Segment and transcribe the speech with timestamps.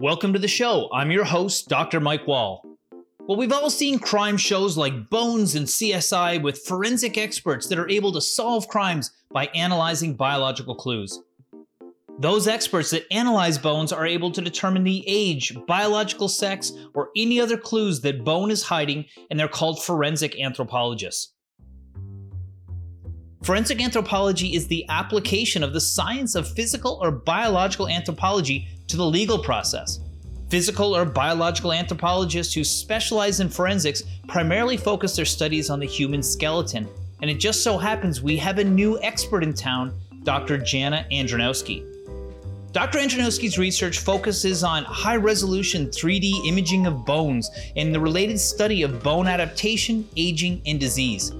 [0.00, 0.88] Welcome to the show.
[0.94, 2.00] I'm your host, Dr.
[2.00, 2.64] Mike Wall.
[3.28, 7.90] Well, we've all seen crime shows like Bones and CSI with forensic experts that are
[7.90, 11.20] able to solve crimes by analyzing biological clues.
[12.18, 17.38] Those experts that analyze bones are able to determine the age, biological sex, or any
[17.38, 21.34] other clues that bone is hiding, and they're called forensic anthropologists.
[23.42, 29.06] Forensic anthropology is the application of the science of physical or biological anthropology to the
[29.06, 30.00] legal process.
[30.48, 36.22] Physical or biological anthropologists who specialize in forensics primarily focus their studies on the human
[36.22, 36.88] skeleton,
[37.22, 40.58] and it just so happens we have a new expert in town, Dr.
[40.58, 41.86] Janna Andronowski.
[42.72, 42.98] Dr.
[42.98, 49.02] Andronowski's research focuses on high resolution 3D imaging of bones and the related study of
[49.02, 51.32] bone adaptation, aging, and disease.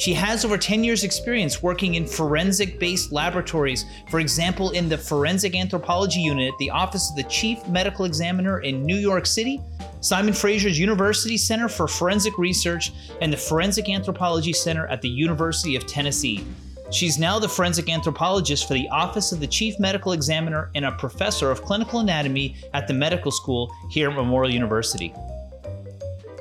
[0.00, 4.96] She has over 10 years' experience working in forensic based laboratories, for example, in the
[4.96, 9.60] Forensic Anthropology Unit at the Office of the Chief Medical Examiner in New York City,
[10.00, 15.76] Simon Fraser's University Center for Forensic Research, and the Forensic Anthropology Center at the University
[15.76, 16.46] of Tennessee.
[16.90, 20.92] She's now the forensic anthropologist for the Office of the Chief Medical Examiner and a
[20.92, 25.12] professor of clinical anatomy at the medical school here at Memorial University.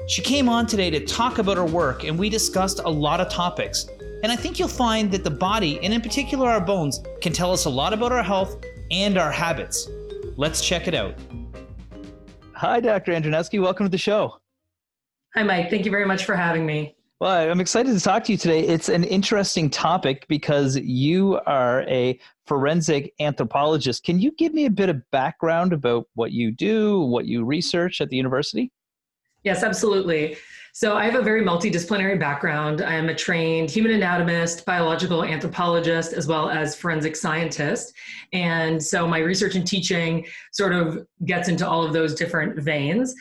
[0.09, 3.29] She came on today to talk about her work, and we discussed a lot of
[3.29, 3.85] topics.
[4.23, 7.53] And I think you'll find that the body, and in particular our bones, can tell
[7.53, 8.57] us a lot about our health
[8.89, 9.87] and our habits.
[10.35, 11.13] Let's check it out.
[12.53, 13.11] Hi, Dr.
[13.11, 13.61] Andronowski.
[13.61, 14.39] Welcome to the show.
[15.35, 15.69] Hi, Mike.
[15.69, 16.95] Thank you very much for having me.
[17.19, 18.61] Well, I'm excited to talk to you today.
[18.61, 24.03] It's an interesting topic because you are a forensic anthropologist.
[24.05, 28.01] Can you give me a bit of background about what you do, what you research
[28.01, 28.71] at the university?
[29.43, 30.37] Yes, absolutely.
[30.73, 32.81] So I have a very multidisciplinary background.
[32.81, 37.93] I am a trained human anatomist, biological anthropologist, as well as forensic scientist.
[38.33, 43.15] And so my research and teaching sort of gets into all of those different veins.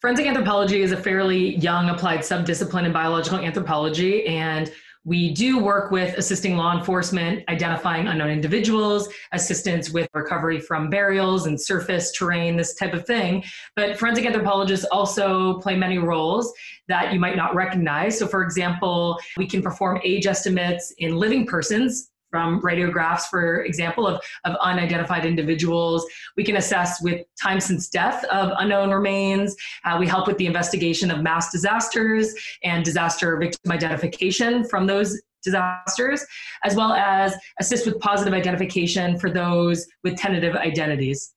[0.00, 4.72] Forensic anthropology is a fairly young applied subdiscipline in biological anthropology, and
[5.04, 11.46] we do work with assisting law enforcement, identifying unknown individuals, assistance with recovery from burials
[11.46, 13.42] and surface terrain, this type of thing.
[13.74, 16.52] But forensic anthropologists also play many roles
[16.86, 18.18] that you might not recognize.
[18.18, 24.06] So, for example, we can perform age estimates in living persons from radiographs, for example,
[24.06, 26.04] of, of unidentified individuals.
[26.36, 29.54] We can assess with time since death of unknown remains.
[29.84, 32.34] Uh, we help with the investigation of mass disasters
[32.64, 36.24] and disaster victim identification from those disasters,
[36.64, 41.34] as well as assist with positive identification for those with tentative identities.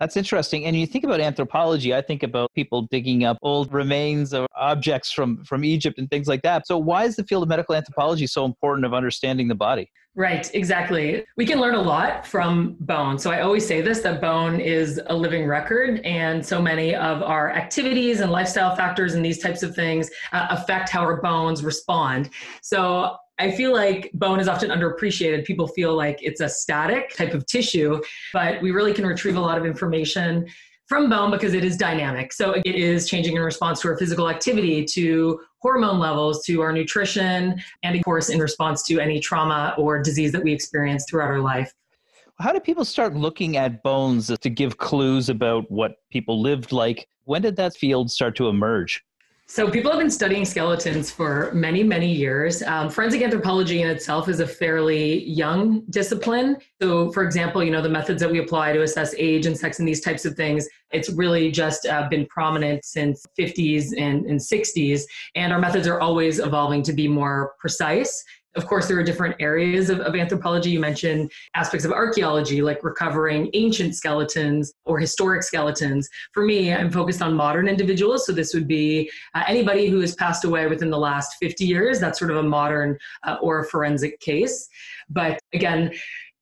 [0.00, 0.64] That's interesting.
[0.64, 5.10] And you think about anthropology, I think about people digging up old remains of objects
[5.10, 6.68] from, from Egypt and things like that.
[6.68, 9.90] So, why is the field of medical anthropology so important of understanding the body?
[10.18, 11.24] Right, exactly.
[11.36, 13.20] We can learn a lot from bone.
[13.20, 17.22] So, I always say this that bone is a living record, and so many of
[17.22, 21.62] our activities and lifestyle factors and these types of things uh, affect how our bones
[21.62, 22.30] respond.
[22.62, 25.44] So, I feel like bone is often underappreciated.
[25.44, 28.02] People feel like it's a static type of tissue,
[28.32, 30.48] but we really can retrieve a lot of information
[30.88, 32.32] from bone because it is dynamic.
[32.32, 36.72] So it is changing in response to our physical activity, to hormone levels, to our
[36.72, 41.28] nutrition, and of course, in response to any trauma or disease that we experience throughout
[41.28, 41.72] our life.
[42.40, 47.08] How do people start looking at bones to give clues about what people lived like?
[47.24, 49.02] When did that field start to emerge?
[49.50, 52.62] So people have been studying skeletons for many, many years.
[52.62, 56.58] Um, forensic anthropology in itself is a fairly young discipline.
[56.82, 59.78] So, for example, you know the methods that we apply to assess age and sex
[59.78, 64.38] and these types of things, it's really just uh, been prominent since 50s and, and
[64.38, 65.04] 60s,
[65.34, 68.22] and our methods are always evolving to be more precise
[68.58, 70.70] of course, there are different areas of, of, anthropology.
[70.70, 76.08] You mentioned aspects of archaeology, like recovering ancient skeletons or historic skeletons.
[76.32, 78.26] For me, I'm focused on modern individuals.
[78.26, 82.00] So this would be uh, anybody who has passed away within the last 50 years.
[82.00, 84.68] That's sort of a modern uh, or a forensic case.
[85.08, 85.92] But again,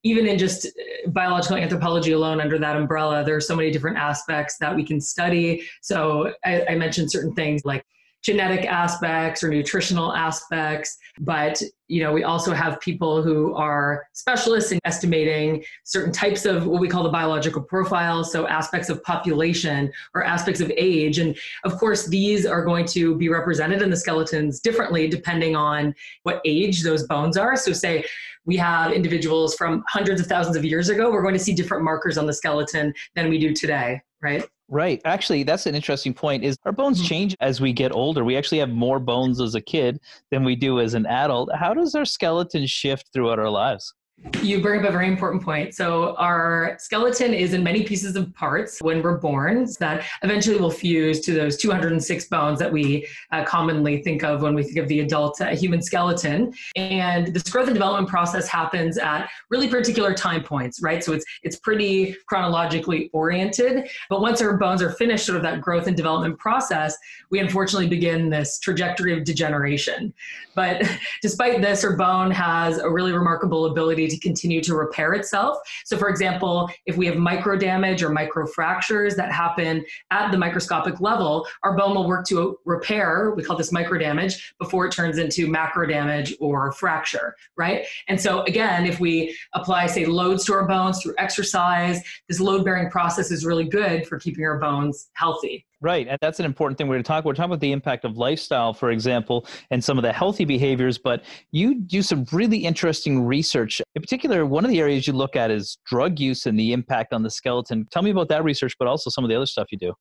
[0.03, 3.98] even in just uh, biological anthropology alone under that umbrella, there are so many different
[3.98, 5.68] aspects that we can study.
[5.83, 7.84] So I, I mentioned certain things like
[8.27, 14.73] genetic aspects or nutritional aspects but you know we also have people who are specialists
[14.73, 19.93] in estimating certain types of what we call the biological profile so aspects of population
[20.13, 21.19] or aspects of age.
[21.19, 25.95] And of course these are going to be represented in the skeletons differently depending on
[26.25, 27.57] what age those bones are.
[27.57, 28.05] So say
[28.45, 31.84] we have individuals from hundreds of thousands of years ago we're going to see different
[31.84, 35.01] markers on the skeleton than we do today right Right.
[35.04, 36.42] Actually, that's an interesting point.
[36.42, 37.07] Is our bones mm-hmm.
[37.07, 38.24] change as we get older?
[38.24, 41.51] We actually have more bones as a kid than we do as an adult.
[41.54, 43.95] How does our skeleton shift throughout our lives?
[44.42, 45.74] You bring up a very important point.
[45.74, 50.71] So, our skeleton is in many pieces of parts when we're born that eventually will
[50.71, 54.89] fuse to those 206 bones that we uh, commonly think of when we think of
[54.89, 56.54] the adult uh, human skeleton.
[56.77, 61.04] And this growth and development process happens at really particular time points, right?
[61.04, 63.86] So, it's, it's pretty chronologically oriented.
[64.09, 66.97] But once our bones are finished, sort of that growth and development process,
[67.28, 70.15] we unfortunately begin this trajectory of degeneration.
[70.54, 70.83] But
[71.22, 75.58] despite this, our bone has a really remarkable ability to continue to repair itself.
[75.84, 80.38] So, for example, if we have micro damage or micro fractures that happen at the
[80.38, 84.92] microscopic level, our bone will work to repair, we call this micro damage, before it
[84.92, 87.86] turns into macro damage or fracture, right?
[88.08, 92.64] And so, again, if we apply, say, loads to our bones through exercise, this load
[92.64, 95.66] bearing process is really good for keeping our bones healthy.
[95.83, 96.09] Right.
[96.09, 97.25] And that's an important thing we're going to talk.
[97.25, 100.97] We're talking about the impact of lifestyle, for example, and some of the healthy behaviors,
[100.97, 103.83] but you do some really interesting research.
[103.95, 107.13] In particular, one of the areas you look at is drug use and the impact
[107.13, 107.87] on the skeleton.
[107.91, 109.93] Tell me about that research, but also some of the other stuff you do.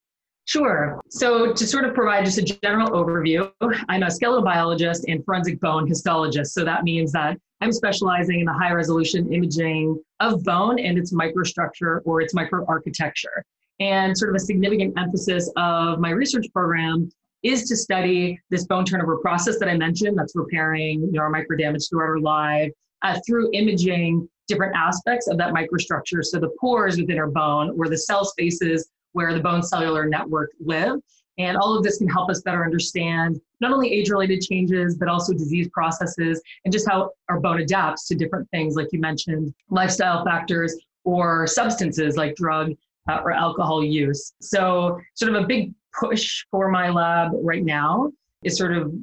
[0.45, 1.01] Sure.
[1.09, 3.51] So, to sort of provide just a general overview,
[3.89, 6.49] I'm a skeletal biologist and forensic bone histologist.
[6.49, 11.11] So, that means that I'm specializing in the high resolution imaging of bone and its
[11.13, 13.41] microstructure or its microarchitecture.
[13.79, 17.09] And sort of a significant emphasis of my research program
[17.43, 21.29] is to study this bone turnover process that I mentioned that's repairing you know, our
[21.29, 22.71] micro damage throughout our life
[23.03, 26.23] uh, through imaging different aspects of that microstructure.
[26.23, 30.51] So the pores within our bone or the cell spaces where the bone cellular network
[30.59, 30.99] live.
[31.37, 35.07] And all of this can help us better understand not only age related changes, but
[35.07, 39.53] also disease processes and just how our bone adapts to different things, like you mentioned,
[39.69, 42.71] lifestyle factors or substances like drug
[43.09, 44.33] uh, or alcohol use.
[44.41, 48.11] So, sort of a big push for my lab right now
[48.43, 48.93] is sort of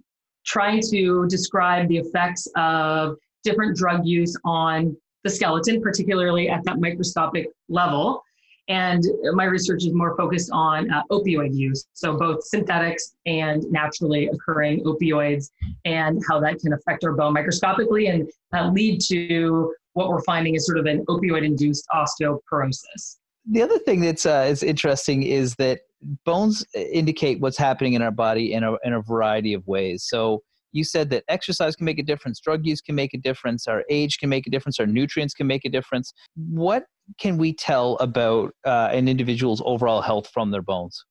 [0.45, 6.81] trying to describe the effects of different drug use on the skeleton, particularly at that
[6.81, 8.23] microscopic level.
[8.69, 14.29] And my research is more focused on uh, opioid use, so both synthetics and naturally
[14.29, 15.51] occurring opioids,
[15.85, 20.55] and how that can affect our bone microscopically and uh, lead to what we're finding
[20.55, 23.19] is sort of an opioid induced osteoporosis
[23.49, 25.81] the other thing that's uh, is interesting is that
[26.25, 30.05] bones indicate what's happening in our body in a, in a variety of ways.
[30.09, 30.43] So
[30.73, 33.85] you said that exercise can make a difference, drug use can make a difference, our
[33.91, 36.13] age can make a difference, our nutrients can make a difference.
[36.35, 36.85] What
[37.19, 41.05] can we tell about uh, an individual's overall health from their bones?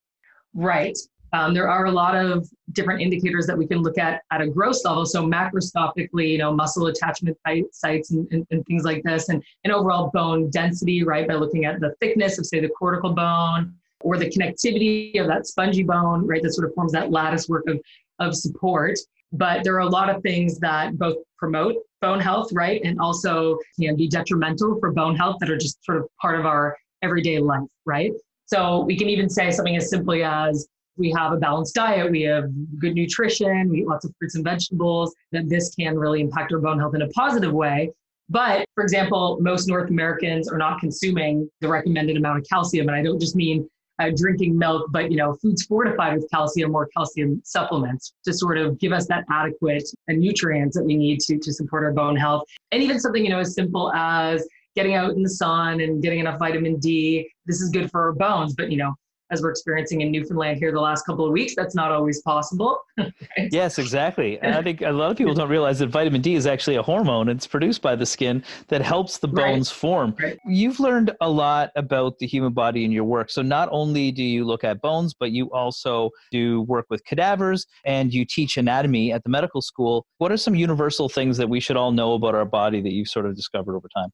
[0.54, 0.98] Right.
[1.34, 4.48] Um, there are a lot of different indicators that we can look at at a
[4.48, 5.06] gross level.
[5.06, 7.38] So macroscopically, you know, muscle attachment
[7.72, 11.66] sites and, and, and, things like this, and, and overall bone density, right, by looking
[11.66, 16.28] at the thickness of, say, the cortical bone or the connectivity of that spongy bone,
[16.28, 17.80] right, that sort of forms that lattice work of,
[18.20, 18.98] of support.
[19.32, 23.58] But there are a lot of things that both promote bone health, right, and also
[23.80, 27.40] can be detrimental for bone health that are just sort of part of our everyday
[27.40, 28.12] life, right?
[28.46, 32.22] So we can even say something as simply as we have a balanced diet, we
[32.24, 32.46] have
[32.80, 36.60] good nutrition, we eat lots of fruits and vegetables, that this can really impact our
[36.60, 37.92] bone health in a positive way.
[38.30, 42.88] But for example, most North Americans are not consuming the recommended amount of calcium.
[42.88, 43.68] And I don't just mean
[44.00, 48.58] uh, drinking milk, but you know, foods fortified with calcium or calcium supplements to sort
[48.58, 52.16] of give us that adequate uh, nutrients that we need to, to support our bone
[52.16, 52.44] health.
[52.72, 56.20] And even something, you know, as simple as getting out in the sun and getting
[56.20, 57.30] enough vitamin D.
[57.46, 58.94] This is good for our bones, but you know,
[59.32, 61.56] as we're experiencing in Newfoundland here the last couple of weeks.
[61.56, 62.80] That's not always possible.
[62.98, 63.12] right?
[63.52, 64.40] Yes, exactly.
[64.40, 66.82] And I think a lot of people don't realize that vitamin D is actually a
[66.82, 67.30] hormone.
[67.30, 69.78] It's produced by the skin that helps the bones right.
[69.78, 70.16] form.
[70.20, 70.38] Right.
[70.46, 73.30] You've learned a lot about the human body in your work.
[73.30, 77.66] So not only do you look at bones, but you also do work with cadavers
[77.86, 80.06] and you teach anatomy at the medical school.
[80.18, 83.08] What are some universal things that we should all know about our body that you've
[83.08, 84.10] sort of discovered over time?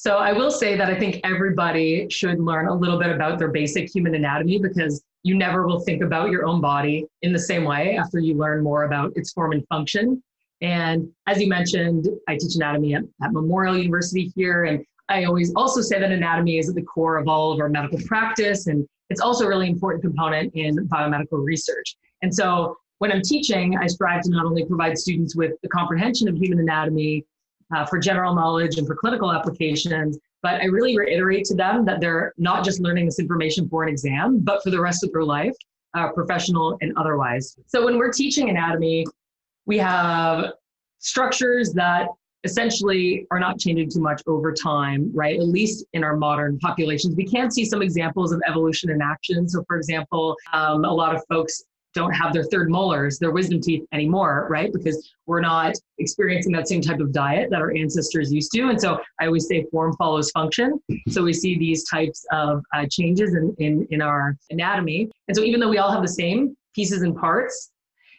[0.00, 3.48] So I will say that I think everybody should learn a little bit about their
[3.48, 7.64] basic human anatomy because you never will think about your own body in the same
[7.64, 10.22] way after you learn more about its form and function.
[10.60, 14.66] And as you mentioned, I teach anatomy at, at Memorial University here.
[14.66, 17.68] And I always also say that anatomy is at the core of all of our
[17.68, 18.68] medical practice.
[18.68, 21.96] And it's also a really important component in biomedical research.
[22.22, 26.28] And so when I'm teaching, I strive to not only provide students with the comprehension
[26.28, 27.26] of human anatomy,
[27.74, 30.18] uh, for general knowledge and for clinical applications.
[30.42, 33.88] But I really reiterate to them that they're not just learning this information for an
[33.88, 35.54] exam, but for the rest of their life,
[35.94, 37.56] uh, professional and otherwise.
[37.66, 39.04] So when we're teaching anatomy,
[39.66, 40.52] we have
[40.98, 42.08] structures that
[42.44, 45.38] essentially are not changing too much over time, right?
[45.38, 47.16] At least in our modern populations.
[47.16, 49.48] We can see some examples of evolution in action.
[49.48, 51.64] So, for example, um, a lot of folks
[51.94, 54.72] don't have their third molars, their wisdom teeth anymore, right?
[54.72, 58.68] Because we're not experiencing that same type of diet that our ancestors used to.
[58.68, 60.80] And so I always say form follows function.
[61.08, 65.10] So we see these types of uh, changes in, in, in our anatomy.
[65.28, 67.70] And so even though we all have the same pieces and parts,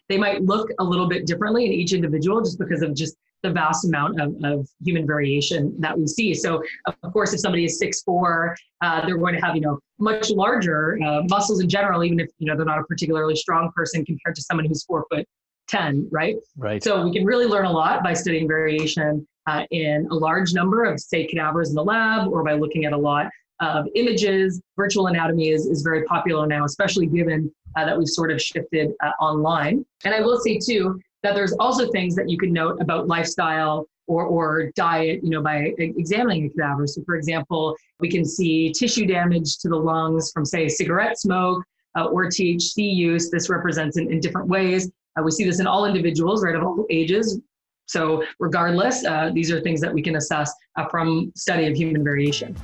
[0.10, 3.52] they might look a little bit differently in each individual just because of just the
[3.52, 6.34] vast amount of, of human variation that we see.
[6.34, 9.80] So, of course, if somebody is six four, uh, they're going to have you know
[10.00, 13.72] much larger uh, muscles in general, even if you know they're not a particularly strong
[13.76, 15.26] person compared to someone who's four foot
[15.68, 16.36] ten, right?
[16.58, 16.84] Right.
[16.84, 20.84] So we can really learn a lot by studying variation uh, in a large number
[20.84, 23.28] of say cadavers in the lab, or by looking at a lot
[23.62, 24.62] of images.
[24.76, 28.92] Virtual anatomy is is very popular now, especially given uh, that we've sort of shifted
[29.04, 29.86] uh, online.
[30.04, 33.88] And I will say too that there's also things that you can note about lifestyle
[34.08, 36.88] or, or diet, you know, by examining a cadaver.
[36.88, 41.64] So, for example, we can see tissue damage to the lungs from, say, cigarette smoke
[41.96, 43.30] uh, or THC use.
[43.30, 44.92] This represents in, in different ways.
[45.18, 47.40] Uh, we see this in all individuals, right, of all ages.
[47.86, 52.04] So, regardless, uh, these are things that we can assess uh, from study of human
[52.04, 52.56] variation.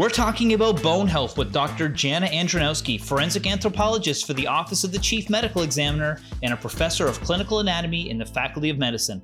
[0.00, 1.90] We're talking about bone health with Dr.
[1.90, 7.06] Janna Andronowski, forensic anthropologist for the Office of the Chief Medical Examiner and a professor
[7.06, 9.20] of clinical anatomy in the Faculty of Medicine.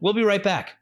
[0.00, 0.76] We'll be right back.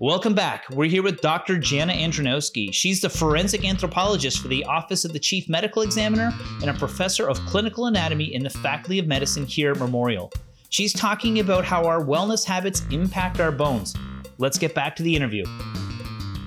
[0.00, 0.68] Welcome back.
[0.70, 1.54] We're here with Dr.
[1.54, 2.74] Janna Andronowski.
[2.74, 7.28] She's the forensic anthropologist for the Office of the Chief Medical Examiner and a professor
[7.28, 10.32] of clinical anatomy in the Faculty of Medicine here at Memorial.
[10.70, 13.94] She's talking about how our wellness habits impact our bones.
[14.38, 15.44] Let's get back to the interview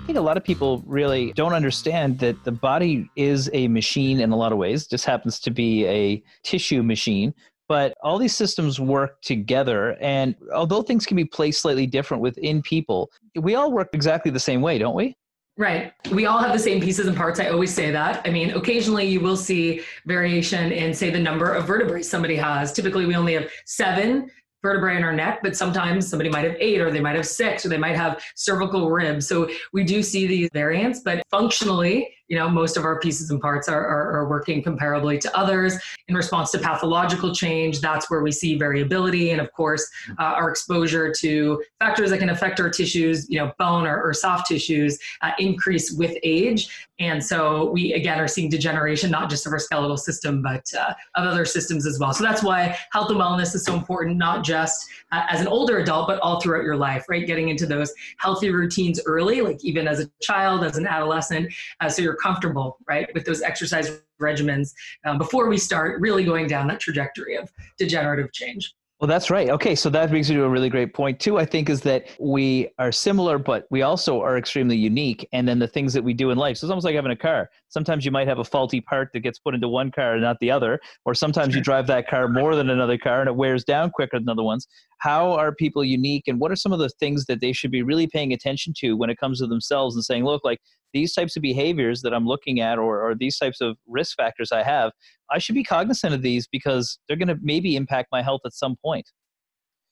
[0.08, 4.32] think a lot of people really don't understand that the body is a machine in
[4.32, 7.34] a lot of ways, it just happens to be a tissue machine.
[7.68, 9.98] But all these systems work together.
[10.00, 14.40] And although things can be placed slightly different within people, we all work exactly the
[14.40, 15.18] same way, don't we?
[15.58, 15.92] Right.
[16.12, 17.40] We all have the same pieces and parts.
[17.40, 18.22] I always say that.
[18.26, 22.72] I mean, occasionally you will see variation in, say, the number of vertebrae somebody has.
[22.72, 24.30] Typically, we only have seven
[24.62, 27.66] vertebrae in our neck, but sometimes somebody might have eight or they might have six
[27.66, 29.28] or they might have cervical ribs.
[29.28, 33.40] So we do see these variants, but functionally, you know, most of our pieces and
[33.40, 35.78] parts are, are, are, working comparably to others.
[36.10, 39.32] In response to pathological change, that's where we see variability.
[39.32, 43.54] And of course, uh, our exposure to factors that can affect our tissues, you know,
[43.58, 46.87] bone or, or soft tissues, uh, increase with age.
[47.00, 50.94] And so we, again, are seeing degeneration, not just of our skeletal system, but uh,
[51.16, 52.12] of other systems as well.
[52.12, 55.77] So that's why health and wellness is so important, not just uh, as an older
[55.77, 57.25] adult, but all throughout your life, right?
[57.25, 61.89] Getting into those healthy routines early, like even as a child, as an adolescent, uh,
[61.89, 64.74] so you're comfortable, right, with those exercise regimens
[65.06, 68.74] um, before we start really going down that trajectory of degenerative change.
[69.00, 69.50] Well, that's right.
[69.51, 71.38] Okay, so that brings you to a really great point too.
[71.38, 75.27] I think is that we are similar, but we also are extremely unique.
[75.32, 76.58] And then the things that we do in life.
[76.58, 77.51] So it's almost like having a car.
[77.70, 80.39] Sometimes you might have a faulty part that gets put into one car and not
[80.39, 83.63] the other, or sometimes you drive that car more than another car and it wears
[83.63, 84.68] down quicker than other ones.
[84.98, 87.84] How are people unique, and what are some of the things that they should be
[87.84, 90.58] really paying attention to when it comes to themselves and saying, "Look, like
[90.94, 94.51] these types of behaviors that I'm looking at or, or these types of risk factors
[94.51, 94.91] I have,
[95.32, 98.53] I should be cognizant of these because they're going to maybe impact my health at
[98.53, 99.10] some point.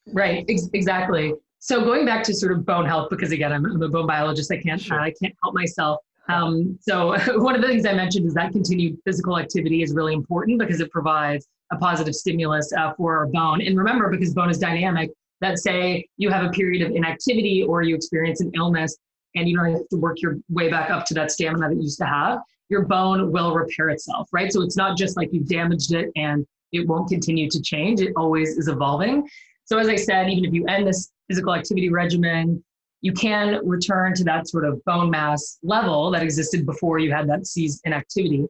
[0.08, 1.34] Right, ex- exactly.
[1.60, 4.52] So going back to sort of bone health, because again, I'm, I'm a bone biologist,
[4.52, 5.00] I can't, sure.
[5.00, 6.00] uh, I can't help myself.
[6.28, 10.14] Um, so one of the things I mentioned is that continued physical activity is really
[10.14, 13.62] important because it provides a positive stimulus uh, for our bone.
[13.62, 15.10] And remember, because bone is dynamic,
[15.42, 18.96] that say you have a period of inactivity or you experience an illness,
[19.36, 21.84] and you don't have to work your way back up to that stamina that you
[21.84, 22.40] used to have,
[22.70, 24.52] your bone will repair itself, right?
[24.52, 28.02] So it's not just like you've damaged it and it won't continue to change.
[28.02, 29.28] It always is evolving.
[29.66, 32.64] So as I said, even if you end this physical activity regimen,
[33.02, 37.30] you can return to that sort of bone mass level that existed before you had
[37.30, 38.46] that ceased inactivity.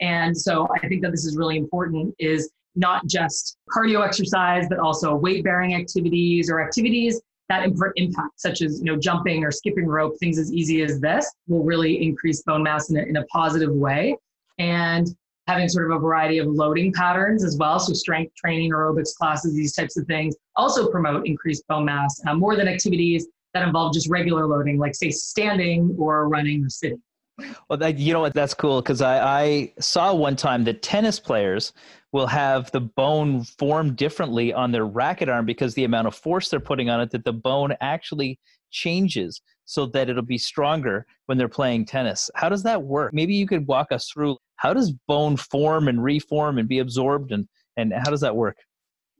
[0.00, 4.78] And so I think that this is really important is not just cardio exercise, but
[4.78, 7.20] also weight bearing activities or activities
[7.50, 7.64] that
[7.96, 11.64] impact, such as you know jumping or skipping rope, things as easy as this, will
[11.64, 14.16] really increase bone mass in a, in a positive way.
[14.58, 15.08] And
[15.48, 19.54] having sort of a variety of loading patterns as well, so strength training, aerobics classes,
[19.54, 23.92] these types of things, also promote increased bone mass uh, more than activities that involve
[23.92, 27.02] just regular loading, like say standing or running or sitting.
[27.68, 28.34] Well, that, you know what?
[28.34, 31.72] That's cool because I, I saw one time that tennis players
[32.12, 36.48] will have the bone form differently on their racket arm because the amount of force
[36.48, 38.38] they're putting on it that the bone actually
[38.70, 42.28] changes so that it'll be stronger when they're playing tennis.
[42.34, 43.12] How does that work?
[43.12, 47.32] Maybe you could walk us through how does bone form and reform and be absorbed
[47.32, 48.56] and and how does that work?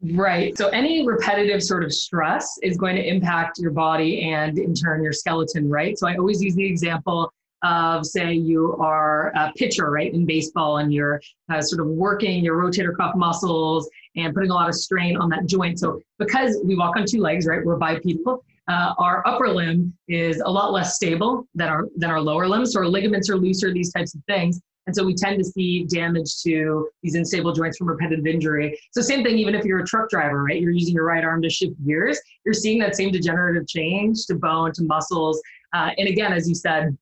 [0.02, 0.56] Right.
[0.56, 5.02] So any repetitive sort of stress is going to impact your body and in turn
[5.02, 5.98] your skeleton, right?
[5.98, 10.78] So I always use the example of, say, you are a pitcher, right, in baseball,
[10.78, 11.20] and you're
[11.52, 15.28] uh, sort of working your rotator cuff muscles and putting a lot of strain on
[15.30, 15.78] that joint.
[15.78, 18.44] So, because we walk on two legs, right, we're bipedal.
[18.68, 22.64] Uh, our upper limb is a lot less stable than our than our lower limb.
[22.64, 24.60] So our ligaments are looser, these types of things.
[24.86, 28.78] And so we tend to see damage to these unstable joints from repetitive injury.
[28.92, 30.60] So same thing, even if you're a truck driver, right?
[30.60, 32.18] You're using your right arm to shift gears.
[32.44, 35.40] You're seeing that same degenerative change to bone, to muscles.
[35.72, 36.96] Uh, and again, as you said,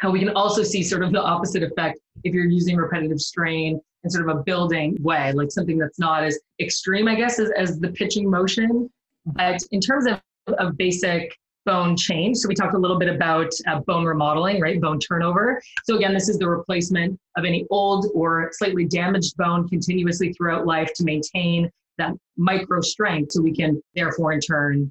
[0.00, 3.78] how we can also see sort of the opposite effect if you're using repetitive strain
[4.02, 7.50] in sort of a building way, like something that's not as extreme, I guess, as,
[7.50, 8.90] as the pitching motion.
[9.26, 10.20] But in terms of,
[10.58, 12.38] of basic bone change.
[12.38, 14.80] So we talked a little bit about uh, bone remodeling, right?
[14.80, 15.60] Bone turnover.
[15.84, 20.66] So again, this is the replacement of any old or slightly damaged bone continuously throughout
[20.66, 24.90] life to maintain that micro strength so we can therefore in turn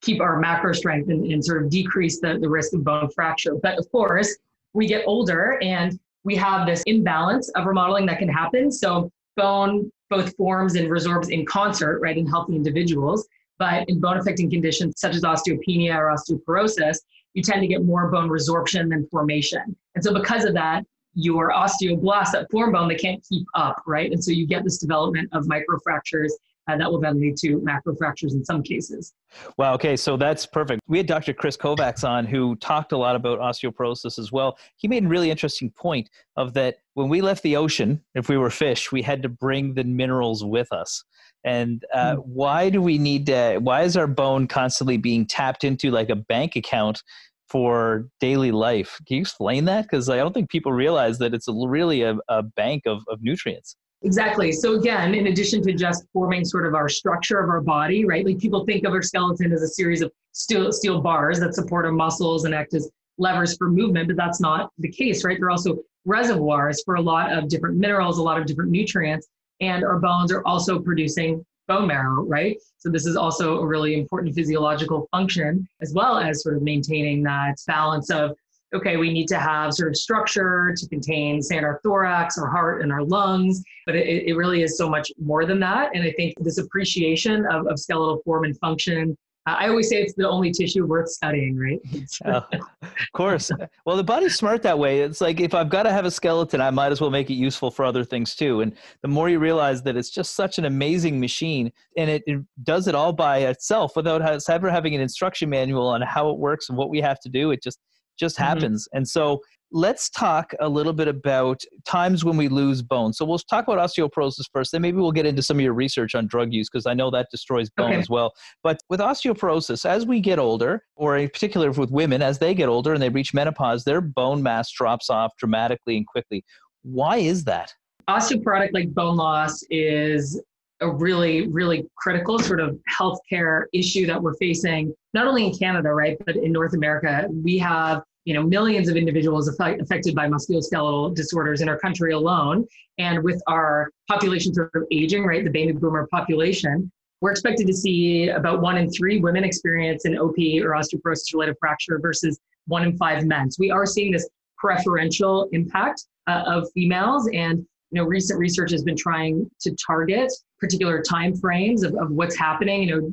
[0.00, 3.54] keep our macro strength and, and sort of decrease the, the risk of bone fracture.
[3.62, 4.36] But of course,
[4.76, 8.70] we get older and we have this imbalance of remodeling that can happen.
[8.70, 13.26] So bone both forms and resorbs in concert, right, in healthy individuals.
[13.58, 16.98] But in bone affecting conditions such as osteopenia or osteoporosis,
[17.32, 19.74] you tend to get more bone resorption than formation.
[19.94, 24.12] And so because of that, your osteoblasts that form bone, they can't keep up, right?
[24.12, 26.32] And so you get this development of microfractures
[26.68, 29.14] uh, that will then lead to macrofractures in some cases.
[29.56, 29.74] Wow.
[29.74, 29.96] Okay.
[29.96, 30.80] So that's perfect.
[30.88, 31.32] We had Dr.
[31.32, 34.58] Chris Kovacs on who talked a lot about osteoporosis as well.
[34.76, 38.36] He made a really interesting point of that when we left the ocean, if we
[38.36, 41.04] were fish, we had to bring the minerals with us.
[41.44, 42.22] And uh, mm.
[42.24, 43.58] why do we need to?
[43.58, 47.02] Why is our bone constantly being tapped into like a bank account
[47.48, 48.98] for daily life?
[49.06, 49.82] Can you explain that?
[49.82, 53.22] Because I don't think people realize that it's a, really a, a bank of, of
[53.22, 53.76] nutrients.
[54.02, 54.52] Exactly.
[54.52, 58.24] So again, in addition to just forming sort of our structure of our body, right?
[58.24, 61.86] Like people think of our skeleton as a series of steel steel bars that support
[61.86, 65.38] our muscles and act as levers for movement, but that's not the case, right?
[65.40, 69.26] They're also reservoirs for a lot of different minerals, a lot of different nutrients
[69.60, 72.56] and our bones are also producing bone marrow, right?
[72.78, 77.22] So this is also a really important physiological function, as well as sort of maintaining
[77.24, 78.36] that balance of,
[78.76, 82.82] okay, we need to have sort of structure to contain, say, our thorax, our heart,
[82.82, 85.90] and our lungs, but it, it really is so much more than that.
[85.94, 90.14] And I think this appreciation of, of skeletal form and function I always say it's
[90.14, 91.80] the only tissue worth studying, right?
[92.24, 92.44] oh,
[92.82, 93.50] of course.
[93.84, 95.00] Well, the body's smart that way.
[95.00, 97.34] It's like if I've got to have a skeleton, I might as well make it
[97.34, 98.60] useful for other things too.
[98.60, 102.40] And the more you realize that it's just such an amazing machine and it, it
[102.64, 106.38] does it all by itself without us ever having an instruction manual on how it
[106.38, 107.78] works and what we have to do, it just
[108.18, 108.44] just mm-hmm.
[108.44, 108.88] happens.
[108.92, 109.40] And so
[109.72, 113.12] let's talk a little bit about times when we lose bone.
[113.12, 116.14] So we'll talk about osteoporosis first, then maybe we'll get into some of your research
[116.14, 118.00] on drug use because I know that destroys bone okay.
[118.00, 118.32] as well.
[118.62, 122.68] But with osteoporosis, as we get older, or in particular with women, as they get
[122.68, 126.44] older and they reach menopause, their bone mass drops off dramatically and quickly.
[126.82, 127.74] Why is that?
[128.08, 130.40] Osteoporotic like bone loss is
[130.80, 135.90] a really, really critical sort of healthcare issue that we're facing, not only in Canada,
[135.90, 137.26] right, but in North America.
[137.30, 142.66] We have you know millions of individuals affected by musculoskeletal disorders in our country alone.
[142.98, 147.72] And with our population sort of aging right the baby boomer population we're expected to
[147.72, 152.82] see about one in three women experience an op or osteoporosis related fracture versus one
[152.82, 153.50] in five men.
[153.50, 157.28] So we are seeing this preferential impact uh, of females.
[157.32, 157.58] And
[157.90, 162.36] you know recent research has been trying to target particular time frames of, of what's
[162.36, 163.12] happening you know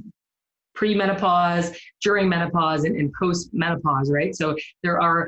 [0.75, 4.36] pre-menopause, during menopause, and, and post-menopause, right?
[4.36, 5.27] So there are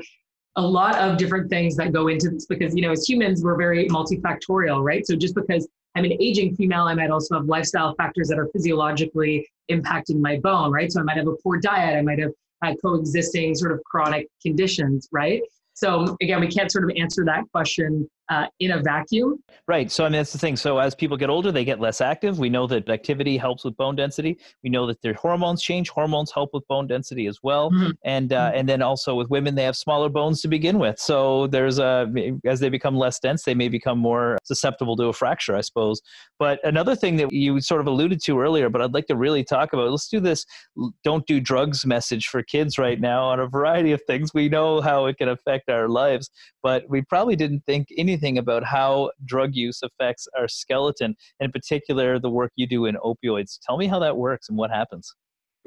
[0.56, 3.56] a lot of different things that go into this because, you know, as humans, we're
[3.56, 5.06] very multifactorial, right?
[5.06, 8.48] So just because I'm an aging female, I might also have lifestyle factors that are
[8.48, 10.90] physiologically impacting my bone, right?
[10.90, 12.32] So I might have a poor diet, I might have
[12.82, 15.40] coexisting sort of chronic conditions, right?
[15.74, 19.42] So again, we can't sort of answer that question uh, in a vacuum.
[19.68, 19.90] Right.
[19.90, 20.56] So I mean, that's the thing.
[20.56, 22.38] So as people get older, they get less active.
[22.38, 24.38] We know that activity helps with bone density.
[24.62, 25.90] We know that their hormones change.
[25.90, 27.70] Hormones help with bone density as well.
[27.70, 27.90] Mm-hmm.
[28.04, 28.58] And uh, mm-hmm.
[28.58, 30.98] and then also with women, they have smaller bones to begin with.
[30.98, 32.12] So there's a
[32.44, 36.00] as they become less dense, they may become more susceptible to a fracture, I suppose.
[36.38, 39.44] But another thing that you sort of alluded to earlier, but I'd like to really
[39.44, 39.90] talk about.
[39.90, 40.44] Let's do this.
[41.04, 44.34] Don't do drugs message for kids right now on a variety of things.
[44.34, 46.30] We know how it can affect our lives,
[46.62, 51.52] but we probably didn't think any anything about how drug use affects our skeleton, in
[51.52, 53.58] particular, the work you do in opioids.
[53.66, 55.14] Tell me how that works and what happens.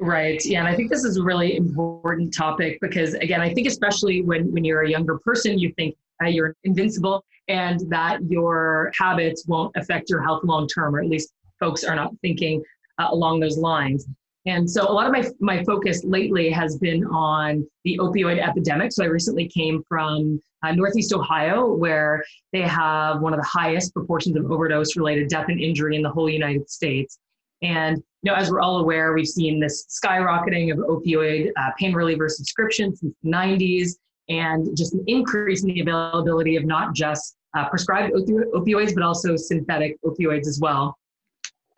[0.00, 0.40] Right.
[0.44, 0.60] Yeah.
[0.60, 4.50] And I think this is a really important topic because, again, I think especially when,
[4.52, 9.72] when you're a younger person, you think uh, you're invincible and that your habits won't
[9.76, 12.62] affect your health long term, or at least folks are not thinking
[12.98, 14.06] uh, along those lines.
[14.46, 18.92] And so a lot of my, my focus lately has been on the opioid epidemic.
[18.92, 23.92] So I recently came from uh, Northeast Ohio, where they have one of the highest
[23.92, 27.18] proportions of overdose related death and injury in the whole United States.
[27.62, 31.92] And you know, as we're all aware, we've seen this skyrocketing of opioid uh, pain
[31.92, 33.96] reliever subscriptions since the 90s,
[34.28, 39.36] and just an increase in the availability of not just uh, prescribed opioids, but also
[39.36, 40.96] synthetic opioids as well.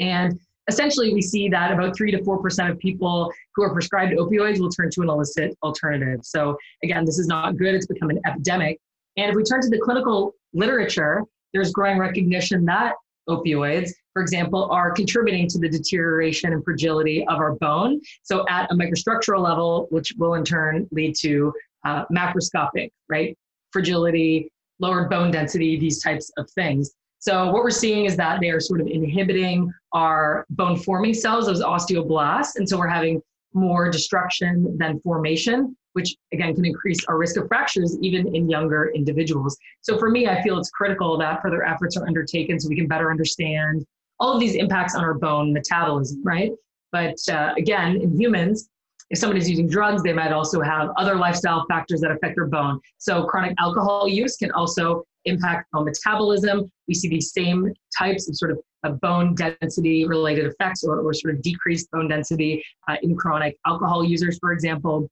[0.01, 4.13] And essentially, we see that about three to four percent of people who are prescribed
[4.13, 6.21] opioids will turn to an illicit alternative.
[6.23, 7.75] So again, this is not good.
[7.75, 8.79] It's become an epidemic.
[9.17, 11.23] And if we turn to the clinical literature,
[11.53, 12.95] there's growing recognition that
[13.29, 18.01] opioids, for example, are contributing to the deterioration and fragility of our bone.
[18.23, 21.53] So at a microstructural level, which will in turn lead to
[21.85, 23.37] uh, macroscopic, right?
[23.71, 26.93] Fragility, lowered bone density, these types of things.
[27.23, 31.47] So what we're seeing is that they are sort of inhibiting our bone forming cells,
[31.47, 32.57] those osteoblasts.
[32.57, 33.23] And so we're having
[33.55, 38.91] more destruction than formation, which again can increase our risk of fractures even in younger
[38.93, 39.57] individuals.
[39.83, 42.89] So for me, I feel it's critical that further efforts are undertaken so we can
[42.89, 43.87] better understand
[44.19, 46.51] all of these impacts on our bone metabolism, right?
[46.91, 48.69] But uh, again, in humans,
[49.11, 52.47] if someone is using drugs, they might also have other lifestyle factors that affect their
[52.47, 52.81] bone.
[52.99, 56.71] So chronic alcohol use can also impact on metabolism.
[56.89, 58.59] We see these same types of sort of,
[59.01, 64.03] bone density related effects or, or sort of decreased bone density uh, in chronic alcohol
[64.03, 65.09] users, for example.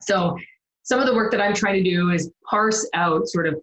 [0.00, 0.38] So
[0.82, 3.60] some of the work that I'm trying to do is parse out sort of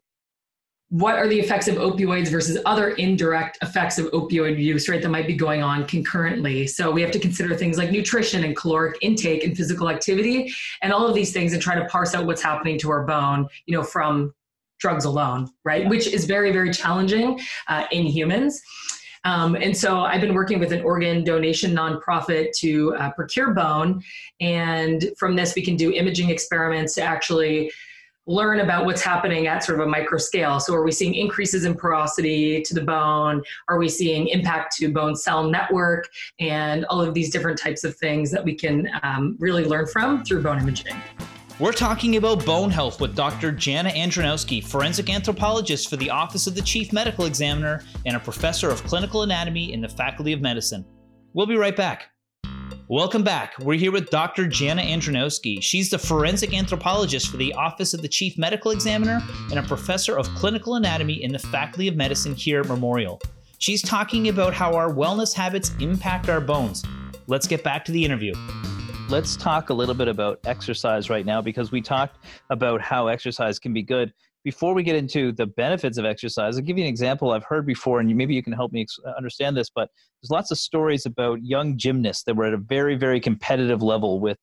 [0.89, 5.10] what are the effects of opioids versus other indirect effects of opioid use, right, that
[5.10, 6.65] might be going on concurrently.
[6.65, 10.91] So we have to consider things like nutrition and caloric intake and physical activity and
[10.91, 13.78] all of these things and try to parse out what's happening to our bone, you
[13.78, 14.34] know, from
[14.80, 18.62] drugs alone, right, which is very, very challenging uh, in humans.
[19.26, 24.02] Um, and so I've been working with an organ donation nonprofit to uh, procure bone.
[24.39, 27.72] And from this, we can do imaging experiments to actually
[28.28, 30.60] learn about what's happening at sort of a micro scale.
[30.60, 33.44] So, are we seeing increases in porosity to the bone?
[33.68, 36.08] Are we seeing impact to bone cell network?
[36.39, 40.24] And all of these different types of things that we can um, really learn from
[40.24, 40.96] through bone imaging.
[41.60, 43.52] We're talking about bone health with Dr.
[43.52, 48.69] Janna Andronowski, forensic anthropologist for the Office of the Chief Medical Examiner and a professor
[48.69, 50.86] of clinical anatomy in the Faculty of Medicine.
[51.34, 52.12] We'll be right back.
[52.88, 53.60] Welcome back.
[53.60, 54.45] We're here with Dr.
[54.45, 55.62] Janna Andronowski.
[55.62, 59.19] She's the forensic anthropologist for the Office of the Chief Medical Examiner
[59.50, 63.19] and a professor of clinical anatomy in the Faculty of Medicine here at Memorial.
[63.58, 66.86] She's talking about how our wellness habits impact our bones.
[67.28, 68.34] Let's get back to the interview.
[69.10, 72.17] Let's talk a little bit about exercise right now because we talked
[72.50, 76.63] about how exercise can be good before we get into the benefits of exercise, I'll
[76.63, 79.58] give you an example I've heard before, and maybe you can help me uh, understand
[79.58, 79.69] this.
[79.69, 79.89] But
[80.22, 84.19] there's lots of stories about young gymnasts that were at a very, very competitive level
[84.19, 84.38] with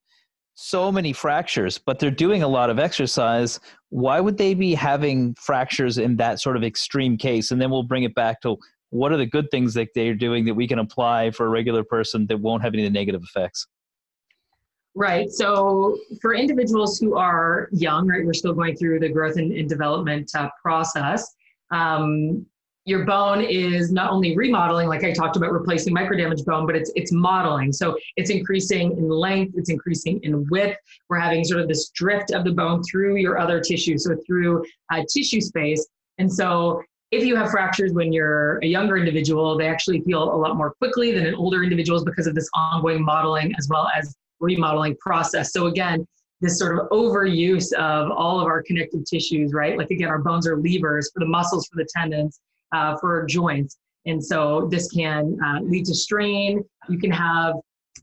[0.54, 3.60] so many fractures, but they're doing a lot of exercise.
[3.90, 7.50] Why would they be having fractures in that sort of extreme case?
[7.50, 8.56] And then we'll bring it back to
[8.90, 11.84] what are the good things that they're doing that we can apply for a regular
[11.84, 13.66] person that won't have any of the negative effects?
[14.96, 15.30] Right.
[15.30, 19.68] So for individuals who are young, right, we're still going through the growth and, and
[19.68, 21.34] development uh, process.
[21.70, 22.46] Um,
[22.86, 26.90] your bone is not only remodeling, like I talked about, replacing microdamaged bone, but it's
[26.94, 27.72] it's modeling.
[27.72, 30.78] So it's increasing in length, it's increasing in width.
[31.10, 34.64] We're having sort of this drift of the bone through your other tissue, so through
[34.90, 35.86] uh, tissue space.
[36.16, 36.80] And so
[37.10, 40.72] if you have fractures when you're a younger individual, they actually heal a lot more
[40.74, 45.52] quickly than in older individuals because of this ongoing modeling as well as remodeling process.
[45.52, 46.06] So again,
[46.40, 49.78] this sort of overuse of all of our connective tissues, right?
[49.78, 52.40] Like again, our bones are levers for the muscles, for the tendons,
[52.72, 53.78] uh, for our joints.
[54.04, 56.62] And so this can uh, lead to strain.
[56.88, 57.54] You can have,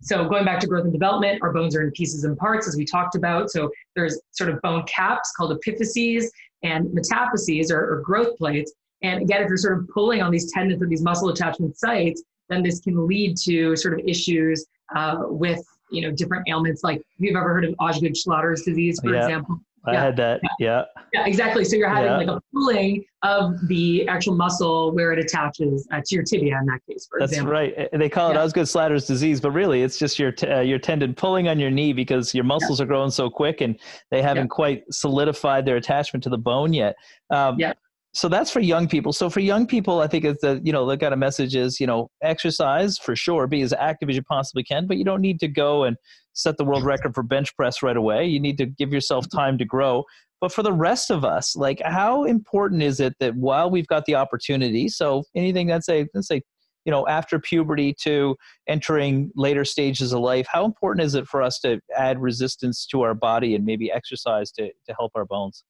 [0.01, 2.75] so going back to growth and development, our bones are in pieces and parts, as
[2.75, 3.51] we talked about.
[3.51, 6.25] So there's sort of bone caps called epiphyses
[6.63, 8.73] and metaphyses or, or growth plates.
[9.01, 12.23] And again, if you're sort of pulling on these tendons or these muscle attachment sites,
[12.49, 14.65] then this can lead to sort of issues
[14.95, 19.13] uh, with you know different ailments like if you've ever heard of Osgood-Schlatters disease, for
[19.13, 19.59] yeah, example.
[19.85, 20.01] I yeah.
[20.01, 20.41] had that.
[20.59, 20.83] Yeah.
[21.13, 21.65] Yeah, exactly.
[21.65, 22.17] So you're having yeah.
[22.17, 26.65] like a pulling of the actual muscle where it attaches uh, to your tibia in
[26.67, 27.51] that case, for That's example.
[27.51, 27.89] right.
[27.91, 28.43] They call it yeah.
[28.43, 31.91] Osgood-Schlatters disease, but really it's just your t- uh, your tendon pulling on your knee
[31.91, 33.77] because your muscles are growing so quick and
[34.09, 36.95] they haven't quite solidified their attachment to the bone yet.
[37.29, 37.73] Um, yeah
[38.15, 39.11] so that's for young people.
[39.11, 41.79] So for young people, I think it's the you know the kind of message is
[41.79, 45.21] you know exercise for sure, be as active as you possibly can, but you don't
[45.21, 45.97] need to go and
[46.33, 48.25] set the world record for bench press right away.
[48.25, 50.03] You need to give yourself time to grow.
[50.41, 54.05] But for the rest of us, like how important is it that while we've got
[54.05, 56.41] the opportunity, so anything that's a let's say
[56.85, 58.35] you know after puberty to
[58.67, 63.01] entering later stages of life how important is it for us to add resistance to
[63.03, 65.63] our body and maybe exercise to, to help our bones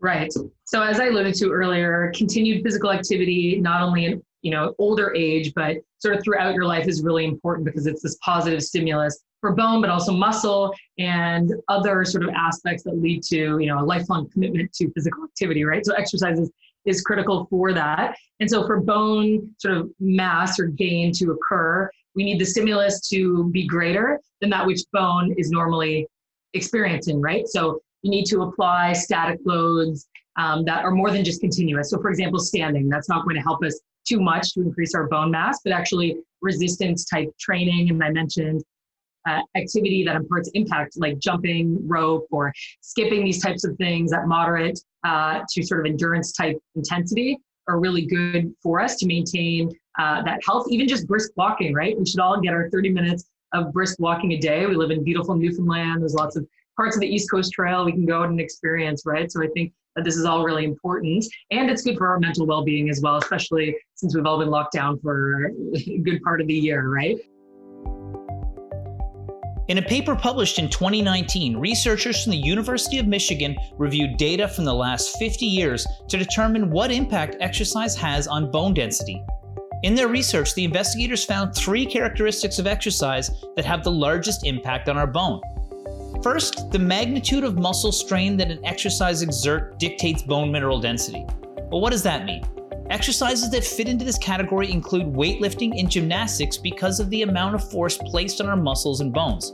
[0.00, 0.32] right
[0.64, 5.12] so as i alluded to earlier continued physical activity not only in you know older
[5.14, 9.24] age but sort of throughout your life is really important because it's this positive stimulus
[9.40, 13.80] for bone but also muscle and other sort of aspects that lead to you know
[13.80, 16.50] a lifelong commitment to physical activity right so exercise is
[16.88, 18.16] is critical for that.
[18.40, 23.08] And so for bone sort of mass or gain to occur, we need the stimulus
[23.08, 26.06] to be greater than that which bone is normally
[26.54, 27.46] experiencing, right?
[27.46, 31.90] So you need to apply static loads um, that are more than just continuous.
[31.90, 35.08] So for example, standing, that's not going to help us too much to increase our
[35.08, 38.62] bone mass, but actually resistance type training, and I mentioned
[39.28, 44.26] uh, activity that imparts impact, like jumping rope or skipping these types of things at
[44.26, 49.70] moderate uh, to sort of endurance type intensity, are really good for us to maintain
[49.98, 50.66] uh, that health.
[50.70, 51.98] Even just brisk walking, right?
[51.98, 54.66] We should all get our 30 minutes of brisk walking a day.
[54.66, 56.00] We live in beautiful Newfoundland.
[56.00, 56.46] There's lots of
[56.78, 59.30] parts of the East Coast Trail we can go out and experience, right?
[59.30, 61.26] So I think that this is all really important.
[61.50, 64.48] And it's good for our mental well being as well, especially since we've all been
[64.48, 67.18] locked down for a good part of the year, right?
[69.66, 74.64] In a paper published in 2019, researchers from the University of Michigan reviewed data from
[74.64, 79.22] the last 50 years to determine what impact exercise has on bone density.
[79.82, 84.88] In their research, the investigators found three characteristics of exercise that have the largest impact
[84.88, 85.40] on our bone.
[86.22, 91.24] First, the magnitude of muscle strain that an exercise exert dictates bone mineral density.
[91.70, 92.44] Well, what does that mean?
[92.90, 97.70] Exercises that fit into this category include weightlifting and gymnastics because of the amount of
[97.70, 99.52] force placed on our muscles and bones.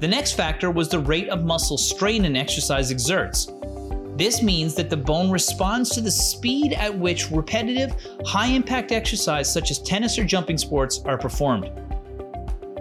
[0.00, 3.50] The next factor was the rate of muscle strain an exercise exerts.
[4.16, 7.94] This means that the bone responds to the speed at which repetitive,
[8.26, 11.70] high impact exercise such as tennis or jumping sports are performed.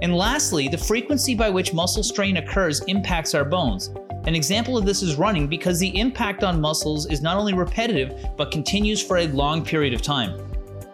[0.02, 3.92] And lastly, the frequency by which muscle strain occurs impacts our bones.
[4.26, 8.14] An example of this is running because the impact on muscles is not only repetitive,
[8.36, 10.38] but continues for a long period of time.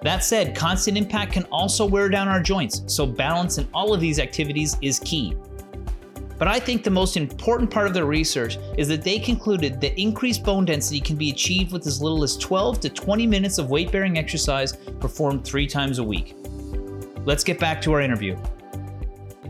[0.02, 4.02] That said, constant impact can also wear down our joints, so balance in all of
[4.02, 5.36] these activities is key.
[6.38, 10.02] But I think the most important part of their research is that they concluded that
[10.02, 13.70] increased bone density can be achieved with as little as 12 to 20 minutes of
[13.70, 16.36] weight bearing exercise performed three times a week.
[17.26, 18.36] Let's get back to our interview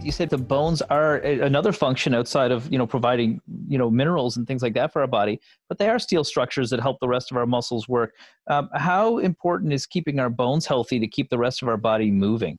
[0.03, 4.37] you said the bones are another function outside of you know providing you know minerals
[4.37, 7.07] and things like that for our body but they are steel structures that help the
[7.07, 8.13] rest of our muscles work.
[8.47, 12.11] Um, how important is keeping our bones healthy to keep the rest of our body
[12.11, 12.57] moving?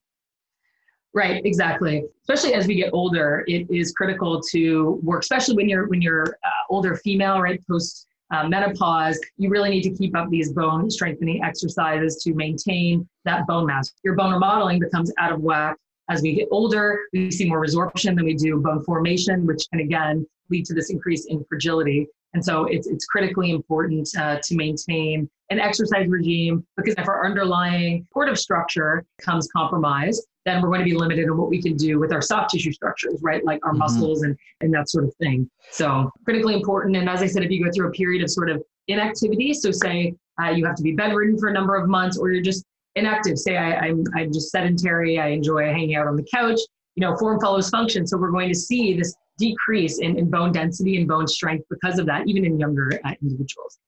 [1.15, 2.05] Right exactly.
[2.23, 6.29] Especially as we get older it is critical to work especially when you're when you're
[6.45, 10.91] uh, older female right post uh, menopause, you really need to keep up these bone
[10.91, 13.93] strengthening exercises to maintain that bone mass.
[14.05, 15.77] Your bone remodeling becomes out of whack
[16.11, 19.81] as we get older, we see more resorption than we do bone formation, which can
[19.81, 22.07] again lead to this increase in fragility.
[22.35, 27.27] And so it's, it's critically important uh, to maintain an exercise regime because if our
[27.27, 31.77] underlying supportive structure comes compromised, then we're going to be limited in what we can
[31.77, 33.45] do with our soft tissue structures, right?
[33.45, 33.81] Like our mm-hmm.
[33.81, 35.49] muscles and, and that sort of thing.
[35.71, 36.97] So critically important.
[36.97, 39.71] And as I said, if you go through a period of sort of inactivity, so
[39.71, 42.65] say uh, you have to be bedridden for a number of months or you're just
[42.97, 43.39] inactive.
[43.39, 45.19] Say I, I'm, I'm just sedentary.
[45.19, 46.59] I enjoy hanging out on the couch.
[46.95, 48.07] You know, form follows function.
[48.07, 51.99] So we're going to see this decrease in, in bone density and bone strength because
[51.99, 53.79] of that, even in younger uh, individuals.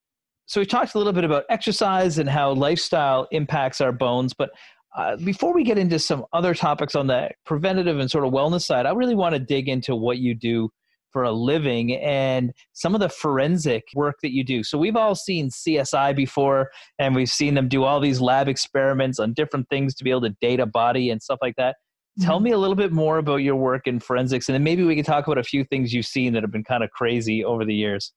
[0.47, 4.51] So we talked a little bit about exercise and how lifestyle impacts our bones, but
[4.97, 8.62] uh, before we get into some other topics on the preventative and sort of wellness
[8.62, 10.71] side, I really want to dig into what you do
[11.14, 14.64] for a living and some of the forensic work that you do.
[14.64, 19.20] So we've all seen CSI before and we've seen them do all these lab experiments
[19.20, 21.77] on different things to be able to date a body and stuff like that.
[22.18, 22.27] Mm-hmm.
[22.27, 24.96] Tell me a little bit more about your work in forensics and then maybe we
[24.96, 27.64] can talk about a few things you've seen that have been kind of crazy over
[27.64, 28.12] the years.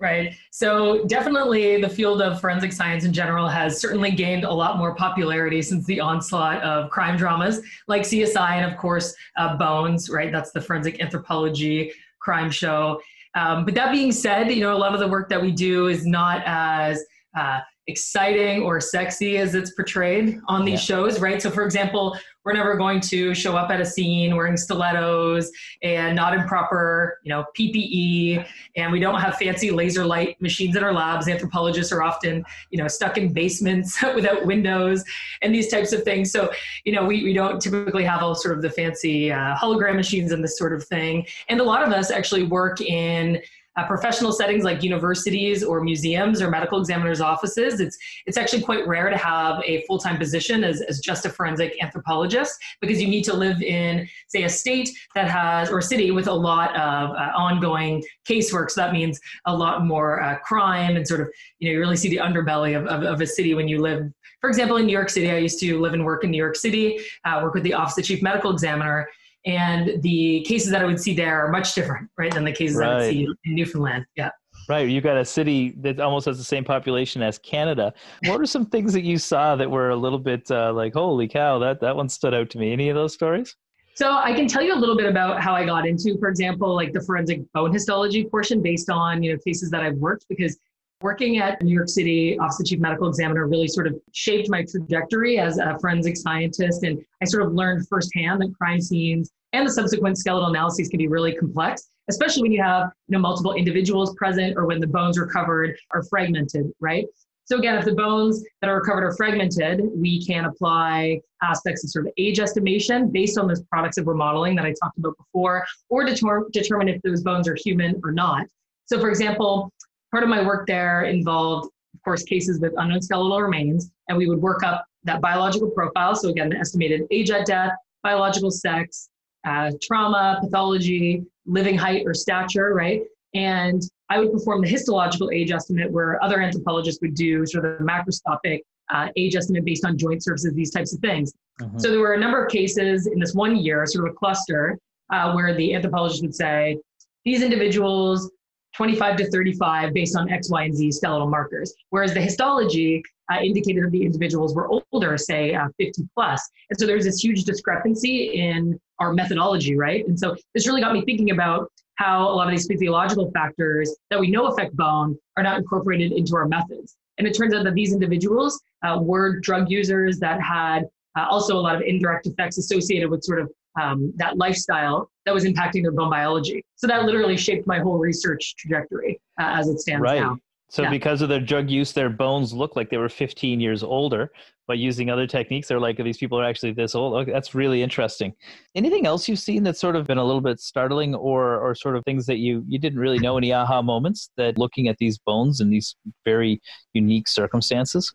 [0.00, 0.34] Right.
[0.50, 4.94] So, definitely the field of forensic science in general has certainly gained a lot more
[4.94, 10.32] popularity since the onslaught of crime dramas like CSI and, of course, uh, Bones, right?
[10.32, 13.02] That's the forensic anthropology crime show.
[13.34, 15.88] Um, but that being said, you know, a lot of the work that we do
[15.88, 17.04] is not as
[17.36, 20.96] uh, exciting or sexy as it's portrayed on these yeah.
[20.96, 21.42] shows, right?
[21.42, 25.50] So, for example, we're never going to show up at a scene wearing stilettos
[25.82, 30.76] and not in proper, you know, PPE, and we don't have fancy laser light machines
[30.76, 31.28] in our labs.
[31.28, 35.04] Anthropologists are often, you know, stuck in basements without windows
[35.42, 36.32] and these types of things.
[36.32, 36.50] So,
[36.84, 40.32] you know, we, we don't typically have all sort of the fancy uh, hologram machines
[40.32, 41.26] and this sort of thing.
[41.48, 43.40] And a lot of us actually work in
[43.80, 48.86] uh, professional settings like universities or museums or medical examiners' offices, it's it's actually quite
[48.86, 53.08] rare to have a full time position as, as just a forensic anthropologist because you
[53.08, 56.70] need to live in, say, a state that has or a city with a lot
[56.76, 58.70] of uh, ongoing casework.
[58.70, 61.96] So that means a lot more uh, crime and sort of you know you really
[61.96, 64.12] see the underbelly of, of, of a city when you live.
[64.40, 66.56] For example, in New York City, I used to live and work in New York
[66.56, 69.06] City, uh, work with the Office of Chief Medical Examiner,
[69.46, 72.76] and the cases that I would see there are much different, right, than the cases
[72.76, 72.90] right.
[72.90, 74.04] I would see in Newfoundland.
[74.16, 74.30] Yeah.
[74.68, 74.88] Right.
[74.88, 77.92] You got a city that almost has the same population as Canada.
[78.26, 81.26] What are some things that you saw that were a little bit uh, like, holy
[81.26, 82.72] cow, that, that one stood out to me?
[82.72, 83.56] Any of those stories?
[83.94, 86.74] So I can tell you a little bit about how I got into, for example,
[86.74, 90.58] like the forensic bone histology portion based on, you know, cases that I've worked because
[91.02, 94.64] Working at New York City Office of Chief Medical Examiner really sort of shaped my
[94.64, 96.82] trajectory as a forensic scientist.
[96.82, 100.98] And I sort of learned firsthand that crime scenes and the subsequent skeletal analyses can
[100.98, 104.86] be really complex, especially when you have you know, multiple individuals present or when the
[104.86, 107.06] bones recovered are fragmented, right?
[107.44, 111.90] So again, if the bones that are recovered are fragmented, we can apply aspects of
[111.90, 115.64] sort of age estimation based on those products of remodeling that I talked about before,
[115.88, 118.46] or deter- determine if those bones are human or not.
[118.84, 119.72] So for example,
[120.10, 124.26] part of my work there involved, of course, cases with unknown skeletal remains, and we
[124.26, 126.14] would work up that biological profile.
[126.14, 129.08] So again, the estimated age at death, biological sex,
[129.46, 133.02] uh, trauma, pathology, living height or stature, right?
[133.34, 137.78] And I would perform the histological age estimate where other anthropologists would do sort of
[137.78, 138.60] the macroscopic
[138.92, 141.32] uh, age estimate based on joint surfaces, these types of things.
[141.60, 141.78] Mm-hmm.
[141.78, 144.76] So there were a number of cases in this one year, sort of a cluster,
[145.12, 146.76] uh, where the anthropologist would say,
[147.24, 148.30] these individuals
[148.76, 151.74] 25 to 35 based on X, Y, and Z skeletal markers.
[151.90, 153.02] Whereas the histology
[153.32, 156.48] uh, indicated that the individuals were older, say uh, 50 plus.
[156.70, 160.06] And so there's this huge discrepancy in our methodology, right?
[160.06, 163.94] And so this really got me thinking about how a lot of these physiological factors
[164.10, 166.96] that we know affect bone are not incorporated into our methods.
[167.18, 170.84] And it turns out that these individuals uh, were drug users that had
[171.18, 175.34] uh, also a lot of indirect effects associated with sort of um, that lifestyle that
[175.34, 176.64] was impacting their bone biology.
[176.76, 180.20] So that literally shaped my whole research trajectory uh, as it stands right.
[180.20, 180.38] now.
[180.70, 180.90] So yeah.
[180.90, 184.30] because of their drug use, their bones look like they were 15 years older.
[184.68, 187.14] But using other techniques, they're like, these people are actually this old.
[187.14, 188.32] Okay, that's really interesting.
[188.76, 191.96] Anything else you've seen that's sort of been a little bit startling, or or sort
[191.96, 195.18] of things that you you didn't really know any aha moments that looking at these
[195.18, 196.60] bones in these very
[196.94, 198.14] unique circumstances?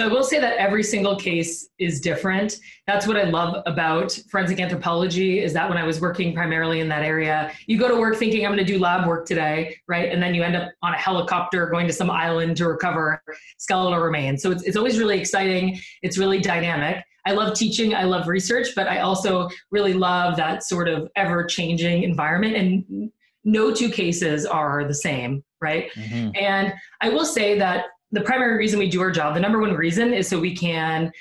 [0.00, 2.56] So I will say that every single case is different.
[2.86, 6.88] That's what I love about forensic anthropology is that when I was working primarily in
[6.88, 10.10] that area, you go to work thinking I'm going to do lab work today, right?
[10.10, 13.22] And then you end up on a helicopter going to some island to recover
[13.58, 14.42] skeletal remains.
[14.42, 15.78] So it's, it's always really exciting.
[16.00, 17.04] It's really dynamic.
[17.26, 21.44] I love teaching, I love research, but I also really love that sort of ever
[21.44, 22.56] changing environment.
[22.56, 23.12] And
[23.44, 25.92] no two cases are the same, right?
[25.92, 26.30] Mm-hmm.
[26.36, 29.74] And I will say that the primary reason we do our job, the number one
[29.74, 31.12] reason is so we can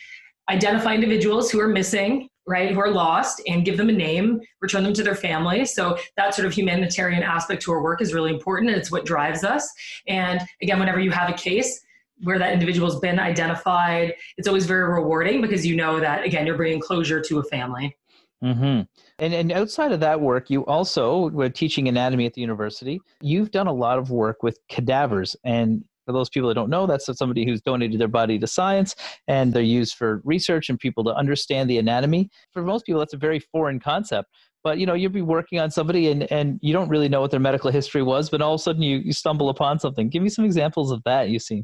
[0.49, 4.83] identify individuals who are missing, right, who are lost, and give them a name, return
[4.83, 5.65] them to their family.
[5.65, 8.71] So that sort of humanitarian aspect to our work is really important.
[8.71, 9.71] and It's what drives us.
[10.07, 11.79] And again, whenever you have a case,
[12.23, 16.57] where that individual's been identified, it's always very rewarding because you know that again you're
[16.57, 17.95] bringing closure to a family.
[18.43, 18.81] Mm-hmm.
[19.19, 23.01] And and outside of that work, you also were teaching anatomy at the university.
[23.21, 26.87] You've done a lot of work with cadavers, and for those people that don't know,
[26.87, 28.95] that's somebody who's donated their body to science
[29.27, 32.31] and they're used for research and people to understand the anatomy.
[32.51, 34.27] For most people, that's a very foreign concept.
[34.63, 37.29] But you know, you'd be working on somebody and, and you don't really know what
[37.29, 40.09] their medical history was, but all of a sudden you, you stumble upon something.
[40.09, 41.63] Give me some examples of that you've seen.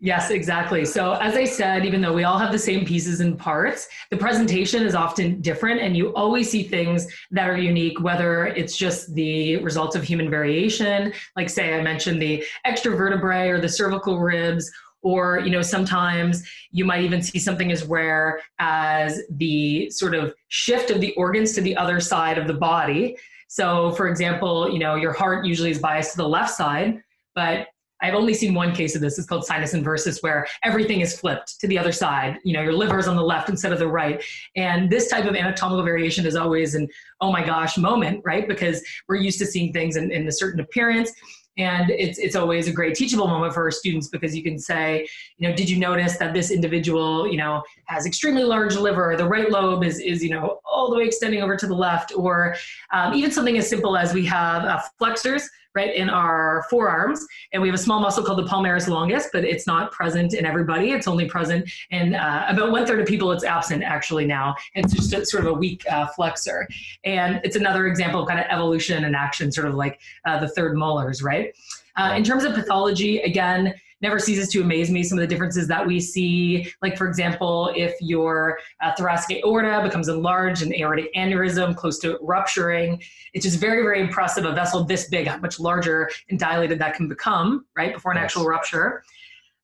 [0.00, 0.84] Yes, exactly.
[0.84, 4.16] So, as I said, even though we all have the same pieces and parts, the
[4.16, 9.12] presentation is often different, and you always see things that are unique, whether it's just
[9.14, 14.20] the results of human variation, like, say, I mentioned the extra vertebrae or the cervical
[14.20, 14.70] ribs,
[15.02, 20.34] or you know sometimes you might even see something as rare as the sort of
[20.48, 24.78] shift of the organs to the other side of the body so for example you
[24.78, 27.00] know your heart usually is biased to the left side
[27.34, 27.68] but
[28.00, 29.18] I've only seen one case of this.
[29.18, 32.38] It's called situs inversus, where everything is flipped to the other side.
[32.44, 34.22] You know, your liver is on the left instead of the right.
[34.56, 36.88] And this type of anatomical variation is always an
[37.20, 38.46] oh my gosh moment, right?
[38.46, 41.12] Because we're used to seeing things in, in a certain appearance.
[41.56, 45.08] And it's, it's always a great teachable moment for our students because you can say,
[45.38, 49.26] you know, did you notice that this individual, you know, has extremely large liver, the
[49.26, 52.54] right lobe is, is you know, all the way extending over to the left, or
[52.92, 57.62] um, even something as simple as we have uh, flexors right in our forearms, and
[57.62, 60.92] we have a small muscle called the palmaris longus, but it's not present in everybody.
[60.92, 63.32] It's only present in uh, about one third of people.
[63.32, 64.54] It's absent actually now.
[64.74, 66.66] It's just a, sort of a weak uh, flexor,
[67.04, 70.48] and it's another example of kind of evolution and action, sort of like uh, the
[70.48, 71.54] third molars, right?
[71.96, 75.66] Uh, in terms of pathology, again, never ceases to amaze me some of the differences
[75.68, 76.72] that we see.
[76.82, 82.18] Like, for example, if your uh, thoracic aorta becomes enlarged, an aortic aneurysm close to
[82.22, 83.02] rupturing,
[83.34, 84.44] it's just very, very impressive.
[84.44, 88.18] A vessel this big, how much larger and dilated that can become, right, before an
[88.18, 88.24] yes.
[88.24, 89.02] actual rupture.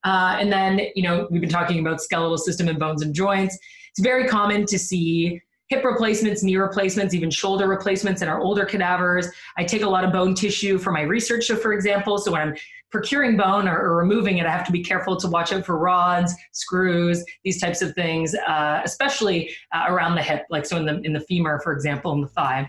[0.04, 3.58] Uh, and then, you know, we've been talking about skeletal system and bones and joints.
[3.90, 8.66] It's very common to see hip replacements, knee replacements, even shoulder replacements in our older
[8.66, 9.28] cadavers.
[9.56, 12.18] I take a lot of bone tissue for my research, so for example.
[12.18, 12.54] So when I'm
[12.94, 15.76] procuring bone or, or, removing it, I have to be careful to watch out for
[15.76, 20.86] rods, screws, these types of things, uh, especially uh, around the hip, like so in
[20.86, 22.68] the in the femur, for example, in the thigh.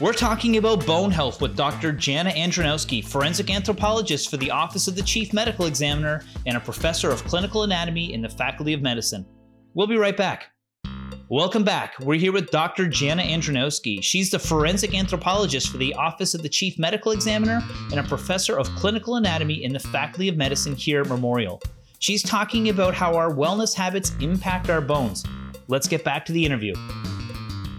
[0.00, 1.92] We're talking about bone health with Dr.
[1.92, 7.12] Janna Andronowski, forensic anthropologist for the Office of the Chief Medical Examiner and a professor
[7.12, 9.24] of clinical anatomy in the Faculty of Medicine.
[9.74, 10.50] We'll be right back.
[11.32, 11.96] Welcome back.
[12.00, 12.86] We're here with Dr.
[12.86, 14.02] Janna Andronowski.
[14.02, 17.62] She's the forensic anthropologist for the Office of the Chief Medical Examiner
[17.92, 21.62] and a professor of clinical anatomy in the Faculty of Medicine here at Memorial.
[22.00, 25.24] She's talking about how our wellness habits impact our bones.
[25.68, 26.74] Let's get back to the interview.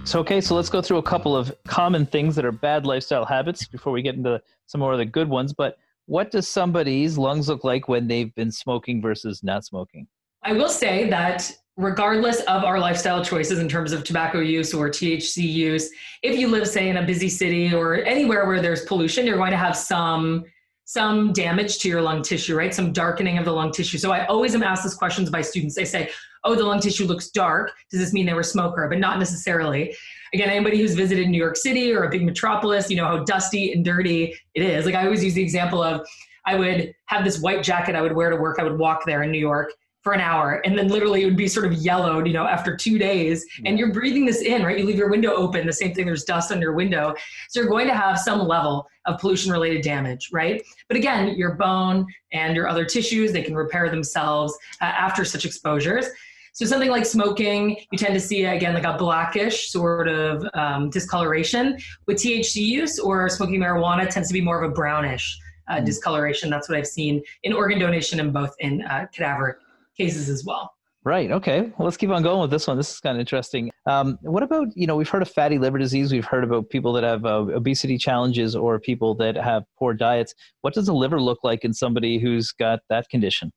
[0.05, 3.25] So, okay, so let's go through a couple of common things that are bad lifestyle
[3.25, 5.51] habits before we get into some more of the good ones.
[5.51, 10.07] But what does somebody's lungs look like when they've been smoking versus not smoking?
[10.41, 11.51] I will say that
[11.81, 15.89] regardless of our lifestyle choices in terms of tobacco use or THC use,
[16.21, 19.51] if you live, say, in a busy city or anywhere where there's pollution, you're going
[19.51, 20.45] to have some
[20.85, 22.73] some damage to your lung tissue, right?
[22.73, 23.97] Some darkening of the lung tissue.
[23.97, 25.73] So I always am asked these questions by students.
[25.73, 26.09] They say,
[26.43, 27.71] "Oh, the lung tissue looks dark.
[27.89, 29.95] Does this mean they were a smoker?" But not necessarily.
[30.33, 33.71] Again, anybody who's visited New York City or a big metropolis, you know how dusty
[33.71, 34.85] and dirty it is.
[34.85, 36.05] Like I always use the example of
[36.45, 38.59] I would have this white jacket I would wear to work.
[38.59, 39.71] I would walk there in New York
[40.01, 42.75] for an hour and then literally it would be sort of yellowed you know after
[42.75, 45.93] two days and you're breathing this in right you leave your window open the same
[45.93, 47.13] thing there's dust on your window
[47.49, 51.53] so you're going to have some level of pollution related damage right but again your
[51.53, 56.07] bone and your other tissues they can repair themselves uh, after such exposures
[56.53, 60.89] so something like smoking, you tend to see again like a blackish sort of um,
[60.89, 61.77] discoloration.
[62.07, 65.39] With THC use or smoking marijuana, tends to be more of a brownish
[65.69, 65.85] uh, mm.
[65.85, 66.49] discoloration.
[66.49, 69.59] That's what I've seen in organ donation and both in uh, cadaver
[70.01, 70.71] cases as well.
[71.03, 71.31] Right.
[71.31, 71.61] Okay.
[71.61, 72.77] Well, let's keep on going with this one.
[72.77, 73.71] This is kind of interesting.
[73.87, 76.11] Um, what about you know we've heard of fatty liver disease.
[76.11, 80.35] We've heard about people that have uh, obesity challenges or people that have poor diets.
[80.61, 83.51] What does the liver look like in somebody who's got that condition?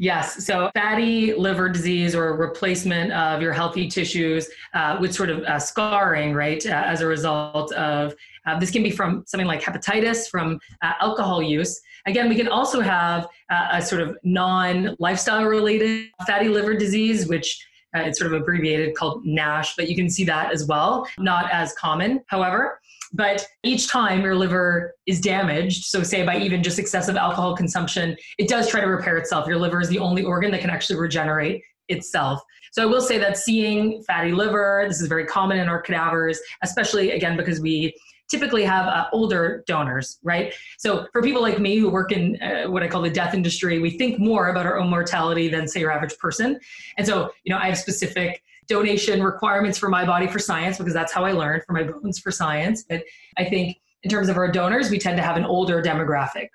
[0.00, 0.46] Yes.
[0.46, 5.58] So fatty liver disease or replacement of your healthy tissues uh, with sort of uh,
[5.58, 8.14] scarring, right, uh, as a result of
[8.46, 11.82] uh, this can be from something like hepatitis, from uh, alcohol use.
[12.06, 17.26] Again, we can also have uh, a sort of non lifestyle related fatty liver disease,
[17.26, 17.62] which
[17.96, 21.06] Uh, it's sort of abbreviated called NASH, but you can see that as well.
[21.18, 22.80] Not as common, however.
[23.12, 28.16] But each time your liver is damaged, so say by even just excessive alcohol consumption,
[28.38, 29.48] it does try to repair itself.
[29.48, 32.40] Your liver is the only organ that can actually regenerate itself.
[32.72, 36.38] So I will say that seeing fatty liver, this is very common in our cadavers,
[36.62, 37.92] especially again because we
[38.30, 40.54] typically have uh, older donors, right?
[40.78, 43.78] So for people like me who work in uh, what I call the death industry,
[43.80, 46.58] we think more about our own mortality than say your average person.
[46.96, 50.94] And so, you know, I have specific donation requirements for my body for science because
[50.94, 52.84] that's how I learned for my bones for science.
[52.88, 53.02] But
[53.36, 56.48] I think in terms of our donors, we tend to have an older demographic.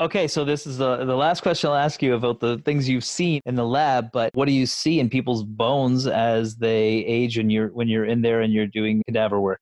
[0.00, 3.04] Okay, so this is the the last question I'll ask you about the things you've
[3.04, 4.10] seen in the lab.
[4.12, 8.04] But what do you see in people's bones as they age and you're when you're
[8.04, 9.60] in there and you're doing cadaver work?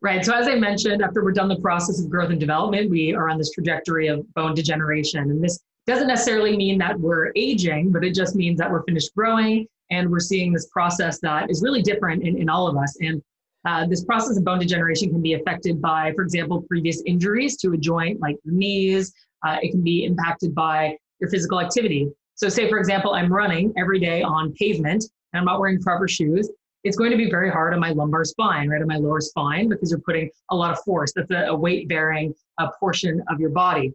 [0.00, 0.24] Right.
[0.24, 3.30] So as I mentioned, after we're done the process of growth and development, we are
[3.30, 8.04] on this trajectory of bone degeneration, and this doesn't necessarily mean that we're aging, but
[8.04, 11.82] it just means that we're finished growing and we're seeing this process that is really
[11.82, 12.96] different in, in all of us.
[13.00, 13.22] And
[13.66, 17.72] uh, this process of bone degeneration can be affected by, for example, previous injuries to
[17.72, 19.12] a joint like the knees.
[19.46, 22.08] Uh, it can be impacted by your physical activity.
[22.34, 26.08] So, say, for example, I'm running every day on pavement and I'm not wearing proper
[26.08, 26.50] shoes.
[26.84, 29.68] It's going to be very hard on my lumbar spine, right, on my lower spine,
[29.68, 31.12] because you're putting a lot of force.
[31.14, 33.92] That's a, a weight bearing uh, portion of your body.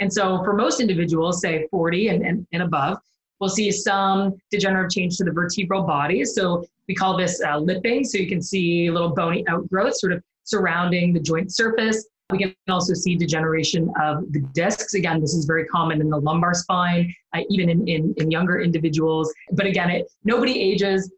[0.00, 2.98] And so, for most individuals, say 40 and, and, and above,
[3.42, 6.24] We'll see some degenerative change to the vertebral body.
[6.24, 8.04] So we call this uh, lipping.
[8.04, 12.06] So you can see little bony outgrowth sort of surrounding the joint surface.
[12.30, 14.94] We can also see degeneration of the discs.
[14.94, 18.60] Again, this is very common in the lumbar spine, uh, even in, in, in, younger
[18.60, 19.34] individuals.
[19.50, 21.10] But again, it, nobody ages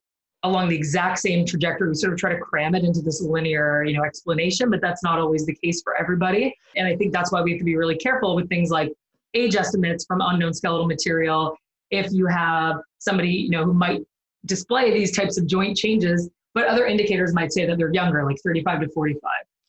[0.44, 1.88] along the exact same trajectory.
[1.88, 5.02] We sort of try to cram it into this linear, you know, explanation, but that's
[5.02, 6.54] not always the case for everybody.
[6.76, 8.92] And I think that's why we have to be really careful with things like
[9.32, 11.56] age estimates from unknown skeletal material.
[11.90, 14.02] If you have somebody, you know, who might
[14.44, 18.36] display these types of joint changes, but other indicators might say that they're younger, like
[18.44, 19.22] 35 to 45,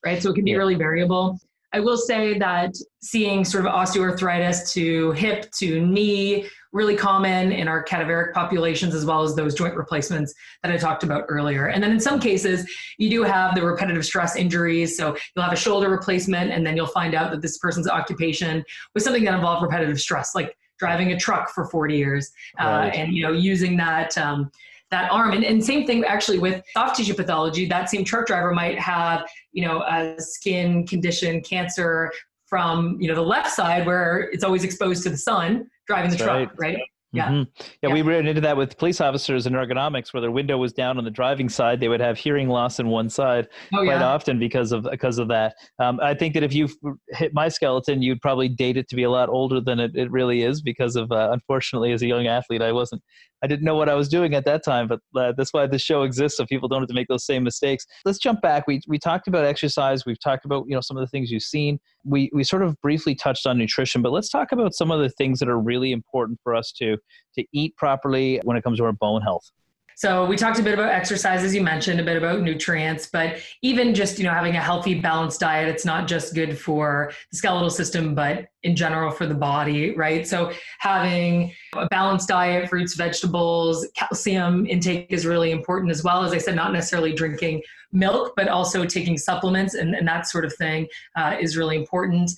[0.05, 0.21] right?
[0.21, 0.57] So it can be yeah.
[0.57, 1.39] really variable.
[1.75, 7.67] I will say that seeing sort of osteoarthritis to hip to knee, really common in
[7.67, 11.67] our cadaveric populations, as well as those joint replacements that I talked about earlier.
[11.67, 12.65] And then in some cases,
[12.97, 14.95] you do have the repetitive stress injuries.
[14.95, 18.63] So you'll have a shoulder replacement, and then you'll find out that this person's occupation
[18.93, 22.95] was something that involved repetitive stress, like driving a truck for 40 years uh, right.
[22.95, 24.51] and you know using that um,
[24.95, 25.33] that arm.
[25.33, 27.67] And, and same thing actually with soft tissue pathology.
[27.67, 32.11] That same truck driver might have, you know, a skin condition, cancer
[32.47, 36.17] from, you know, the left side where it's always exposed to the sun driving the
[36.17, 36.77] truck, right?
[37.11, 37.27] Yeah.
[37.27, 37.63] Mm-hmm.
[37.81, 37.89] yeah.
[37.89, 37.93] yeah.
[37.93, 41.05] we ran into that with police officers in ergonomics where their window was down on
[41.05, 41.79] the driving side.
[41.79, 44.05] They would have hearing loss in one side oh, quite yeah.
[44.05, 45.55] often because of because of that.
[45.79, 46.67] Um, I think that if you
[47.09, 50.11] hit my skeleton, you'd probably date it to be a lot older than it, it
[50.11, 53.01] really is because of uh, unfortunately as a young athlete, I wasn't
[53.43, 55.81] I didn't know what I was doing at that time, but uh, that's why this
[55.81, 57.85] show exists so people don't have to make those same mistakes.
[58.03, 58.65] Let's jump back.
[58.67, 60.05] We we talked about exercise.
[60.05, 61.79] We've talked about you know some of the things you've seen.
[62.03, 65.09] We we sort of briefly touched on nutrition, but let's talk about some of the
[65.09, 66.97] things that are really important for us to
[67.35, 69.51] to eat properly when it comes to our bone health.
[69.97, 73.37] So we talked a bit about exercise, as you mentioned, a bit about nutrients, but
[73.61, 77.37] even just you know having a healthy, balanced diet, it's not just good for the
[77.37, 80.27] skeletal system, but in general for the body, right?
[80.27, 86.23] So having a balanced diet, fruits, vegetables, calcium intake is really important as well.
[86.23, 87.61] As I said, not necessarily drinking
[87.93, 92.31] milk, but also taking supplements and, and that sort of thing uh, is really important,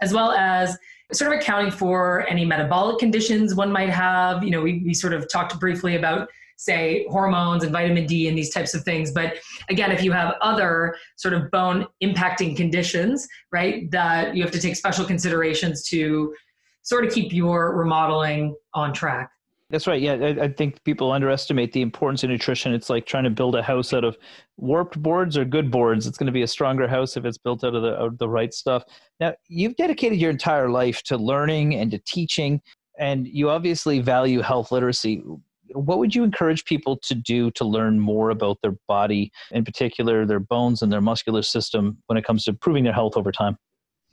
[0.00, 0.76] as well as
[1.12, 4.42] sort of accounting for any metabolic conditions one might have.
[4.42, 8.36] You know, we, we sort of talked briefly about say hormones and vitamin D and
[8.36, 9.10] these types of things.
[9.10, 9.38] But
[9.68, 14.60] again, if you have other sort of bone impacting conditions, right, that you have to
[14.60, 16.34] take special considerations to
[16.82, 19.30] sort of keep your remodeling on track.
[19.70, 20.00] That's right.
[20.00, 22.74] Yeah, I, I, think people underestimate the importance of nutrition.
[22.74, 24.16] It's like trying to build a house out of
[24.58, 26.06] warped boards or good boards.
[26.06, 28.18] It's going to be a stronger house if it's built out of the, out of
[28.18, 28.84] the right stuff.
[29.20, 32.60] Now, you've dedicated your entire life to learning and to teaching,
[32.98, 35.24] and you obviously value health literacy
[35.72, 40.26] what would you encourage people to do to learn more about their body, in particular
[40.26, 43.56] their bones and their muscular system, when it comes to improving their health over time?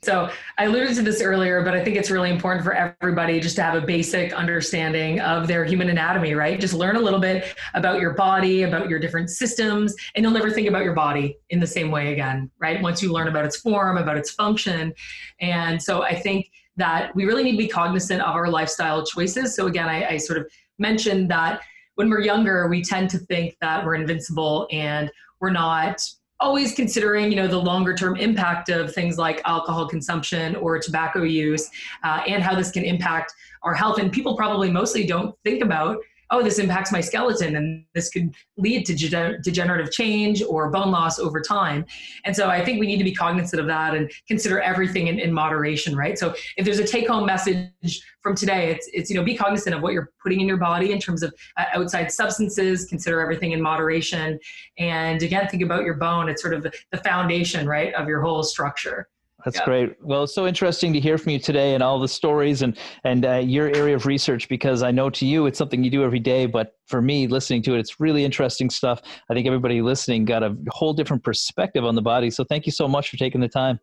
[0.04, 0.28] So
[0.58, 3.62] I alluded to this earlier, but I think it's really important for everybody just to
[3.62, 6.58] have a basic understanding of their human anatomy, right?
[6.58, 10.50] Just learn a little bit about your body, about your different systems, and you'll never
[10.50, 12.82] think about your body in the same way again, right?
[12.82, 14.92] Once you learn about its form, about its function.
[15.38, 19.54] And so I think that we really need to be cognizant of our lifestyle choices.
[19.54, 20.50] So again, I, I sort of
[20.82, 21.62] mentioned that
[21.94, 25.10] when we're younger, we tend to think that we're invincible and
[25.40, 26.02] we're not
[26.40, 31.22] always considering you know the longer term impact of things like alcohol consumption or tobacco
[31.22, 31.70] use
[32.02, 33.98] uh, and how this can impact our health.
[33.98, 35.98] And people probably mostly don't think about
[36.32, 41.18] oh, this impacts my skeleton and this could lead to degenerative change or bone loss
[41.18, 41.84] over time.
[42.24, 45.18] And so I think we need to be cognizant of that and consider everything in,
[45.18, 46.18] in moderation, right?
[46.18, 49.74] So if there's a take home message from today, it's, it's, you know, be cognizant
[49.74, 53.52] of what you're putting in your body in terms of uh, outside substances, consider everything
[53.52, 54.38] in moderation.
[54.78, 56.30] And again, think about your bone.
[56.30, 59.08] It's sort of the, the foundation, right, of your whole structure.
[59.44, 59.64] That's yeah.
[59.64, 59.96] great.
[60.02, 63.24] Well, it's so interesting to hear from you today and all the stories and and
[63.24, 66.20] uh, your area of research because I know to you it's something you do every
[66.20, 69.02] day, but for me listening to it, it's really interesting stuff.
[69.28, 72.30] I think everybody listening got a whole different perspective on the body.
[72.30, 73.80] So thank you so much for taking the time.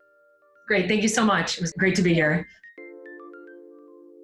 [0.68, 0.88] Great.
[0.88, 1.58] Thank you so much.
[1.58, 2.48] It was great to be here.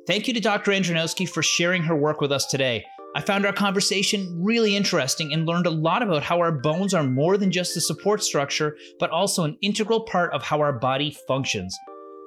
[0.07, 0.71] Thank you to Dr.
[0.71, 2.85] Andronowski for sharing her work with us today.
[3.15, 7.03] I found our conversation really interesting and learned a lot about how our bones are
[7.03, 11.15] more than just a support structure, but also an integral part of how our body
[11.25, 11.73] functions.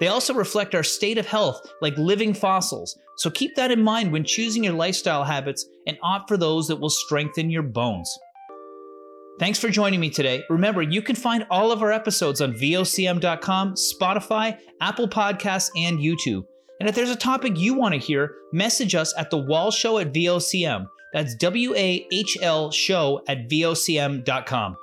[0.00, 4.12] They also reflect our state of health like living fossils, so keep that in mind
[4.12, 8.10] when choosing your lifestyle habits and opt for those that will strengthen your bones.
[9.38, 10.42] Thanks for joining me today.
[10.48, 16.44] Remember, you can find all of our episodes on VOCM.com, Spotify, Apple Podcasts, and YouTube.
[16.80, 19.98] And if there's a topic you want to hear, message us at the Wahl Show
[19.98, 20.86] at VOCM.
[21.12, 24.76] That's W A H L show at VOCM.com.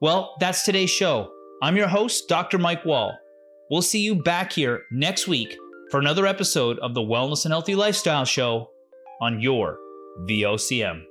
[0.00, 1.30] Well, that's today's show.
[1.62, 2.58] I'm your host, Dr.
[2.58, 3.16] Mike Wahl.
[3.70, 5.56] We'll see you back here next week
[5.90, 8.70] for another episode of the Wellness and Healthy Lifestyle Show
[9.20, 9.78] on your
[10.28, 11.04] VOCM.